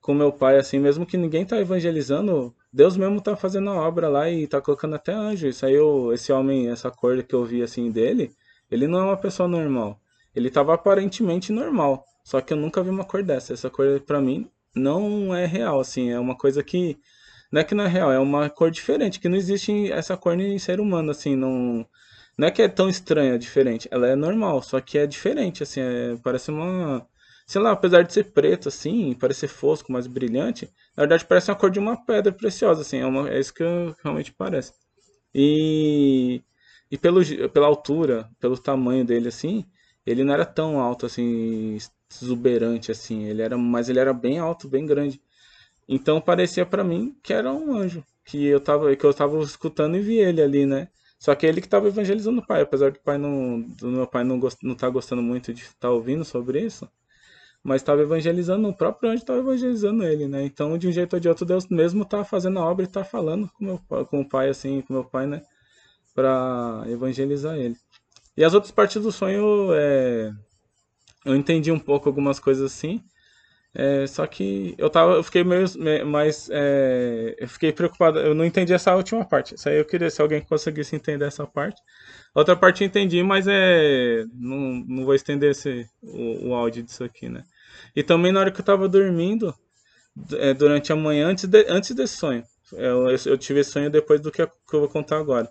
com 0.00 0.12
meu 0.12 0.30
pai, 0.30 0.58
assim, 0.58 0.78
mesmo 0.78 1.06
que 1.06 1.16
ninguém 1.16 1.42
está 1.44 1.58
evangelizando, 1.58 2.54
Deus 2.74 2.96
mesmo 2.96 3.18
está 3.18 3.36
fazendo 3.36 3.70
a 3.70 3.74
obra 3.74 4.08
lá 4.08 4.28
e 4.28 4.42
está 4.42 4.60
colocando 4.60 4.96
até 4.96 5.12
anjo. 5.12 5.46
Isso 5.46 5.64
aí, 5.64 5.74
eu, 5.74 6.12
esse 6.12 6.32
homem, 6.32 6.68
essa 6.68 6.90
cor 6.90 7.22
que 7.22 7.32
eu 7.32 7.44
vi, 7.44 7.62
assim, 7.62 7.88
dele, 7.88 8.32
ele 8.68 8.88
não 8.88 8.98
é 8.98 9.02
uma 9.04 9.16
pessoa 9.16 9.48
normal. 9.48 10.00
Ele 10.34 10.48
estava 10.48 10.74
aparentemente 10.74 11.52
normal. 11.52 12.04
Só 12.24 12.40
que 12.40 12.52
eu 12.52 12.56
nunca 12.56 12.82
vi 12.82 12.90
uma 12.90 13.04
cor 13.04 13.22
dessa. 13.22 13.52
Essa 13.52 13.70
cor, 13.70 14.00
para 14.00 14.20
mim, 14.20 14.50
não 14.74 15.32
é 15.32 15.46
real, 15.46 15.78
assim. 15.78 16.10
É 16.10 16.18
uma 16.18 16.36
coisa 16.36 16.64
que. 16.64 16.98
Não 17.52 17.60
é 17.60 17.64
que 17.64 17.76
não 17.76 17.84
é 17.84 17.88
real, 17.88 18.10
é 18.10 18.18
uma 18.18 18.50
cor 18.50 18.72
diferente. 18.72 19.20
Que 19.20 19.28
não 19.28 19.36
existe 19.36 19.92
essa 19.92 20.16
cor 20.16 20.36
em 20.40 20.58
ser 20.58 20.80
humano, 20.80 21.12
assim. 21.12 21.36
Não, 21.36 21.86
não 22.36 22.48
é 22.48 22.50
que 22.50 22.60
é 22.60 22.66
tão 22.68 22.88
estranha, 22.88 23.38
diferente. 23.38 23.88
Ela 23.88 24.08
é 24.08 24.16
normal, 24.16 24.60
só 24.62 24.80
que 24.80 24.98
é 24.98 25.06
diferente, 25.06 25.62
assim. 25.62 25.80
É, 25.80 26.16
parece 26.24 26.50
uma. 26.50 27.06
Sei 27.46 27.60
lá, 27.60 27.70
apesar 27.70 28.02
de 28.02 28.12
ser 28.12 28.32
preto, 28.32 28.68
assim, 28.68 29.14
parecer 29.14 29.48
fosco, 29.48 29.92
mais 29.92 30.08
brilhante, 30.08 30.68
na 30.96 31.02
verdade 31.02 31.24
parece 31.26 31.50
uma 31.50 31.56
cor 31.56 31.70
de 31.70 31.78
uma 31.78 31.96
pedra 32.04 32.32
preciosa, 32.32 32.82
assim. 32.82 32.98
É, 32.98 33.06
uma, 33.06 33.28
é 33.30 33.38
isso 33.40 33.54
que 33.54 33.64
realmente 34.02 34.32
parece. 34.32 34.72
E 35.34 36.42
e 36.90 36.98
pelo, 36.98 37.20
pela 37.50 37.66
altura, 37.66 38.30
pelo 38.38 38.56
tamanho 38.58 39.04
dele, 39.04 39.28
assim, 39.28 39.64
ele 40.06 40.22
não 40.22 40.32
era 40.34 40.44
tão 40.44 40.78
alto, 40.80 41.06
assim, 41.06 41.76
exuberante, 42.22 42.92
assim. 42.92 43.24
Ele 43.24 43.42
era, 43.42 43.58
mas 43.58 43.88
ele 43.88 43.98
era 43.98 44.12
bem 44.12 44.38
alto, 44.38 44.68
bem 44.68 44.86
grande. 44.86 45.20
Então 45.88 46.20
parecia 46.20 46.66
para 46.66 46.84
mim 46.84 47.16
que 47.22 47.32
era 47.32 47.52
um 47.52 47.74
anjo, 47.76 48.04
que 48.24 48.46
eu 48.46 48.60
tava, 48.60 48.94
que 48.96 49.04
eu 49.04 49.12
tava 49.14 49.42
escutando 49.42 49.96
e 49.96 50.00
vi 50.00 50.18
ele 50.18 50.42
ali, 50.42 50.66
né? 50.66 50.88
Só 51.18 51.34
que 51.34 51.46
ele 51.46 51.60
que 51.60 51.66
estava 51.66 51.88
evangelizando 51.88 52.40
o 52.40 52.46
pai, 52.46 52.62
apesar 52.62 52.92
do 52.92 53.00
pai 53.00 53.18
não, 53.18 53.60
do 53.62 53.88
meu 53.88 54.06
pai 54.06 54.24
não, 54.24 54.38
gost, 54.38 54.58
não 54.62 54.74
tá 54.74 54.88
gostando 54.88 55.22
muito 55.22 55.52
de 55.52 55.62
estar 55.62 55.74
tá 55.88 55.90
ouvindo 55.90 56.24
sobre 56.24 56.60
isso, 56.60 56.88
mas 57.64 57.82
estava 57.82 58.02
evangelizando, 58.02 58.68
o 58.68 58.74
próprio 58.76 59.10
anjo 59.10 59.22
estava 59.22 59.40
evangelizando 59.40 60.04
ele, 60.04 60.28
né? 60.28 60.44
Então, 60.44 60.78
de 60.78 60.86
um 60.86 60.92
jeito 60.92 61.14
ou 61.14 61.20
de 61.20 61.28
outro, 61.28 61.46
Deus 61.46 61.66
mesmo 61.68 62.04
tá 62.04 62.22
fazendo 62.24 62.58
a 62.58 62.64
obra 62.64 62.84
e 62.84 62.88
tá 62.88 63.02
falando 63.02 63.50
com, 63.58 63.64
meu, 63.64 63.78
com 64.06 64.20
o 64.20 64.28
pai, 64.28 64.50
assim, 64.50 64.82
com 64.82 64.92
meu 64.92 65.04
pai, 65.04 65.26
né? 65.26 65.42
para 66.14 66.84
evangelizar 66.86 67.56
ele. 67.56 67.76
E 68.36 68.44
as 68.44 68.54
outras 68.54 68.72
partes 68.72 69.02
do 69.02 69.12
sonho, 69.12 69.70
é, 69.74 70.32
eu 71.24 71.34
entendi 71.34 71.70
um 71.72 71.78
pouco 71.78 72.08
algumas 72.08 72.38
coisas 72.38 72.72
assim, 72.72 73.02
é, 73.74 74.06
só 74.06 74.26
que 74.26 74.74
eu 74.78 74.88
tava, 74.88 75.14
eu 75.14 75.22
fiquei 75.24 75.42
meio 75.42 75.66
mais, 76.06 76.48
é, 76.50 77.34
eu 77.38 77.48
fiquei 77.48 77.72
preocupado, 77.72 78.20
eu 78.20 78.34
não 78.34 78.44
entendi 78.44 78.72
essa 78.72 78.94
última 78.94 79.24
parte. 79.24 79.56
Isso 79.56 79.68
aí 79.68 79.78
eu 79.78 79.84
queria 79.84 80.10
se 80.10 80.22
alguém 80.22 80.40
conseguisse 80.40 80.94
entender 80.94 81.24
essa 81.26 81.46
parte. 81.46 81.80
Outra 82.34 82.56
parte 82.56 82.82
eu 82.82 82.86
entendi, 82.86 83.22
mas 83.22 83.46
é, 83.48 84.24
não, 84.32 84.84
não 84.86 85.04
vou 85.04 85.14
estender 85.14 85.50
esse, 85.50 85.88
o, 86.02 86.48
o 86.50 86.54
áudio 86.54 86.84
disso 86.84 87.02
aqui, 87.02 87.28
né? 87.28 87.44
E 87.94 88.02
também 88.02 88.32
na 88.32 88.40
hora 88.40 88.50
que 88.50 88.60
eu 88.60 88.64
tava 88.64 88.88
dormindo, 88.88 89.54
é, 90.32 90.54
durante 90.54 90.92
a 90.92 90.96
manhã, 90.96 91.28
antes, 91.28 91.46
de, 91.46 91.66
antes 91.68 91.94
desse 91.94 92.16
sonho, 92.16 92.44
eu, 92.72 93.08
eu 93.26 93.38
tive 93.38 93.62
sonho 93.64 93.90
depois 93.90 94.20
do 94.20 94.30
que, 94.30 94.46
que 94.46 94.74
eu 94.74 94.80
vou 94.80 94.88
contar 94.88 95.18
agora. 95.18 95.50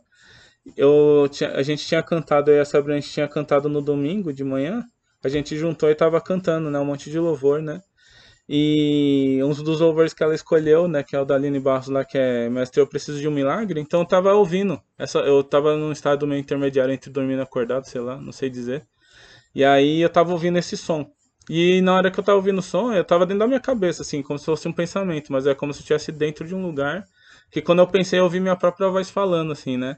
Eu 0.78 1.30
a 1.54 1.62
gente 1.62 1.86
tinha 1.86 2.02
cantado, 2.02 2.50
eu 2.50 2.58
e 2.58 2.60
a 2.60 2.66
Sabrina, 2.66 2.98
a 2.98 3.02
gente 3.02 3.12
tinha 3.12 3.28
cantado 3.28 3.68
no 3.68 3.82
domingo 3.82 4.32
de 4.32 4.44
manhã, 4.44 4.84
a 5.22 5.28
gente 5.28 5.58
juntou 5.58 5.90
e 5.90 5.96
tava 5.96 6.22
cantando, 6.22 6.70
né, 6.70 6.80
um 6.80 6.86
monte 6.86 7.10
de 7.10 7.20
louvor, 7.20 7.62
né, 7.62 7.82
e 8.48 9.40
um 9.44 9.50
dos 9.50 9.80
louvores 9.82 10.14
que 10.14 10.24
ela 10.24 10.36
escolheu, 10.36 10.88
né, 10.88 11.04
que 11.04 11.16
é 11.16 11.20
o 11.20 11.26
da 11.26 11.36
Aline 11.36 11.60
Barros 11.60 11.88
lá, 11.88 12.06
que 12.06 12.18
é 12.18 12.50
Mestre, 12.50 12.80
eu 12.82 12.88
preciso 12.88 13.20
de 13.20 13.28
um 13.28 13.32
milagre, 13.32 13.80
então 13.80 14.02
eu 14.02 14.06
tava 14.06 14.34
ouvindo, 14.34 14.82
essa, 14.98 15.20
eu 15.20 15.44
tava 15.44 15.76
num 15.76 15.92
estado 15.92 16.26
meio 16.28 16.40
intermediário 16.40 16.94
entre 16.94 17.10
dormindo 17.10 17.40
e 17.40 17.42
acordado, 17.42 17.86
sei 17.86 18.02
lá, 18.02 18.18
não 18.18 18.32
sei 18.32 18.50
dizer, 18.50 18.86
e 19.56 19.64
aí 19.66 20.02
eu 20.02 20.10
tava 20.10 20.32
ouvindo 20.32 20.58
esse 20.58 20.78
som, 20.78 21.10
e 21.50 21.82
na 21.82 21.96
hora 21.96 22.12
que 22.12 22.20
eu 22.20 22.24
tava 22.24 22.38
ouvindo 22.38 22.60
o 22.60 22.62
som, 22.62 22.94
eu 22.94 23.04
tava 23.04 23.26
dentro 23.26 23.40
da 23.40 23.48
minha 23.48 23.60
cabeça, 23.60 24.02
assim, 24.02 24.22
como 24.22 24.40
se 24.40 24.46
fosse 24.46 24.68
um 24.68 24.74
pensamento, 24.74 25.32
mas 25.32 25.46
é 25.48 25.54
como 25.56 25.74
se 25.74 25.80
eu 25.80 25.82
estivesse 25.82 26.12
dentro 26.12 26.48
de 26.48 26.56
um 26.56 26.62
lugar, 26.62 27.06
que 27.52 27.62
quando 27.62 27.80
eu 27.80 27.88
pensei, 27.88 28.20
eu 28.20 28.24
ouvi 28.24 28.40
minha 28.40 28.56
própria 28.56 28.90
voz 28.90 29.10
falando, 29.10 29.52
assim, 29.52 29.78
né, 29.78 29.98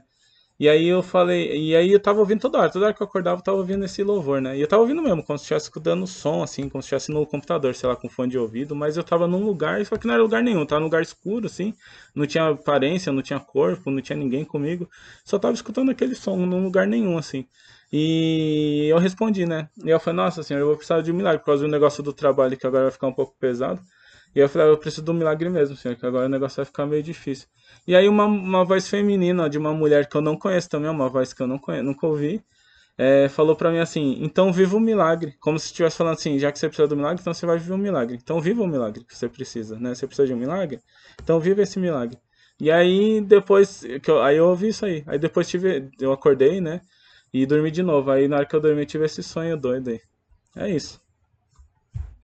e 0.58 0.68
aí 0.68 0.86
eu 0.88 1.02
falei, 1.02 1.54
e 1.56 1.76
aí 1.76 1.92
eu 1.92 2.00
tava 2.00 2.20
ouvindo 2.20 2.40
toda 2.40 2.58
hora, 2.58 2.70
toda 2.70 2.86
hora 2.86 2.94
que 2.94 3.02
eu 3.02 3.06
acordava 3.06 3.40
eu 3.40 3.44
tava 3.44 3.58
ouvindo 3.58 3.84
esse 3.84 4.02
louvor, 4.02 4.40
né? 4.40 4.56
E 4.56 4.60
eu 4.60 4.66
tava 4.66 4.82
ouvindo 4.82 5.02
mesmo, 5.02 5.22
como 5.22 5.38
se 5.38 5.44
estivesse 5.44 5.66
escutando 5.66 6.06
som, 6.06 6.42
assim, 6.42 6.68
como 6.68 6.82
se 6.82 6.86
estivesse 6.86 7.12
no 7.12 7.26
computador, 7.26 7.74
sei 7.74 7.88
lá, 7.88 7.96
com 7.96 8.08
fone 8.08 8.30
de 8.30 8.38
ouvido, 8.38 8.74
mas 8.74 8.96
eu 8.96 9.04
tava 9.04 9.26
num 9.26 9.44
lugar, 9.44 9.84
só 9.84 9.96
que 9.96 10.06
não 10.06 10.14
era 10.14 10.22
lugar 10.22 10.42
nenhum, 10.42 10.64
tava 10.64 10.80
num 10.80 10.86
lugar 10.86 11.02
escuro, 11.02 11.46
assim, 11.46 11.74
não 12.14 12.26
tinha 12.26 12.48
aparência, 12.48 13.12
não 13.12 13.22
tinha 13.22 13.38
corpo, 13.40 13.90
não 13.90 14.00
tinha 14.00 14.16
ninguém 14.16 14.44
comigo, 14.44 14.88
só 15.24 15.38
tava 15.38 15.54
escutando 15.54 15.90
aquele 15.90 16.14
som 16.14 16.36
num 16.36 16.62
lugar 16.62 16.86
nenhum, 16.86 17.18
assim. 17.18 17.46
E 17.92 18.88
eu 18.88 18.98
respondi, 18.98 19.46
né? 19.46 19.68
E 19.84 19.90
eu 19.90 20.00
falei, 20.00 20.16
nossa 20.16 20.42
senhora, 20.42 20.62
eu 20.62 20.68
vou 20.68 20.76
precisar 20.76 21.00
de 21.02 21.12
um 21.12 21.14
milagre 21.14 21.38
por 21.40 21.46
causa 21.46 21.64
do 21.64 21.70
negócio 21.70 22.02
do 22.02 22.12
trabalho 22.12 22.56
que 22.56 22.66
agora 22.66 22.84
vai 22.84 22.92
ficar 22.92 23.06
um 23.06 23.12
pouco 23.12 23.34
pesado. 23.38 23.80
E 24.36 24.38
eu 24.38 24.50
falei, 24.50 24.68
ah, 24.68 24.70
eu 24.70 24.76
preciso 24.76 25.02
do 25.02 25.14
milagre 25.14 25.48
mesmo, 25.48 25.74
senhor, 25.74 25.96
que 25.96 26.04
agora 26.04 26.26
o 26.26 26.28
negócio 26.28 26.56
vai 26.56 26.66
ficar 26.66 26.84
meio 26.84 27.02
difícil. 27.02 27.48
E 27.88 27.96
aí 27.96 28.06
uma, 28.06 28.26
uma 28.26 28.66
voz 28.66 28.86
feminina 28.86 29.48
de 29.48 29.56
uma 29.56 29.72
mulher 29.72 30.06
que 30.06 30.14
eu 30.14 30.20
não 30.20 30.36
conheço 30.36 30.68
também, 30.68 30.90
uma 30.90 31.08
voz 31.08 31.32
que 31.32 31.40
eu 31.40 31.46
não 31.46 31.58
conheço, 31.58 31.84
nunca 31.84 32.06
ouvi, 32.06 32.44
é, 32.98 33.30
falou 33.30 33.56
para 33.56 33.70
mim 33.70 33.78
assim, 33.78 34.18
então 34.20 34.52
viva 34.52 34.76
o 34.76 34.80
milagre. 34.80 35.34
Como 35.40 35.58
se 35.58 35.68
estivesse 35.68 35.96
falando 35.96 36.18
assim, 36.18 36.38
já 36.38 36.52
que 36.52 36.58
você 36.58 36.68
precisa 36.68 36.86
do 36.86 36.94
milagre, 36.94 37.18
então 37.22 37.32
você 37.32 37.46
vai 37.46 37.56
viver 37.56 37.72
um 37.72 37.78
milagre. 37.78 38.18
Então 38.22 38.38
viva 38.38 38.62
o 38.62 38.66
milagre 38.66 39.04
que 39.04 39.16
você 39.16 39.26
precisa, 39.26 39.78
né? 39.78 39.94
Você 39.94 40.06
precisa 40.06 40.28
de 40.28 40.34
um 40.34 40.36
milagre? 40.36 40.80
Então 41.22 41.40
viva 41.40 41.62
esse 41.62 41.78
milagre. 41.78 42.18
E 42.60 42.70
aí 42.70 43.22
depois, 43.22 43.84
que 44.02 44.10
eu, 44.10 44.22
aí 44.22 44.36
eu 44.36 44.48
ouvi 44.48 44.68
isso 44.68 44.84
aí. 44.84 45.02
Aí 45.06 45.18
depois 45.18 45.48
tive, 45.48 45.88
eu 45.98 46.12
acordei, 46.12 46.60
né? 46.60 46.82
E 47.32 47.46
dormi 47.46 47.70
de 47.70 47.82
novo. 47.82 48.10
Aí 48.10 48.28
na 48.28 48.36
hora 48.36 48.46
que 48.46 48.54
eu 48.54 48.60
dormi, 48.60 48.82
eu 48.82 48.86
tive 48.86 49.06
esse 49.06 49.22
sonho 49.22 49.56
doido 49.56 49.88
aí. 49.88 50.00
É 50.54 50.70
isso. 50.70 51.00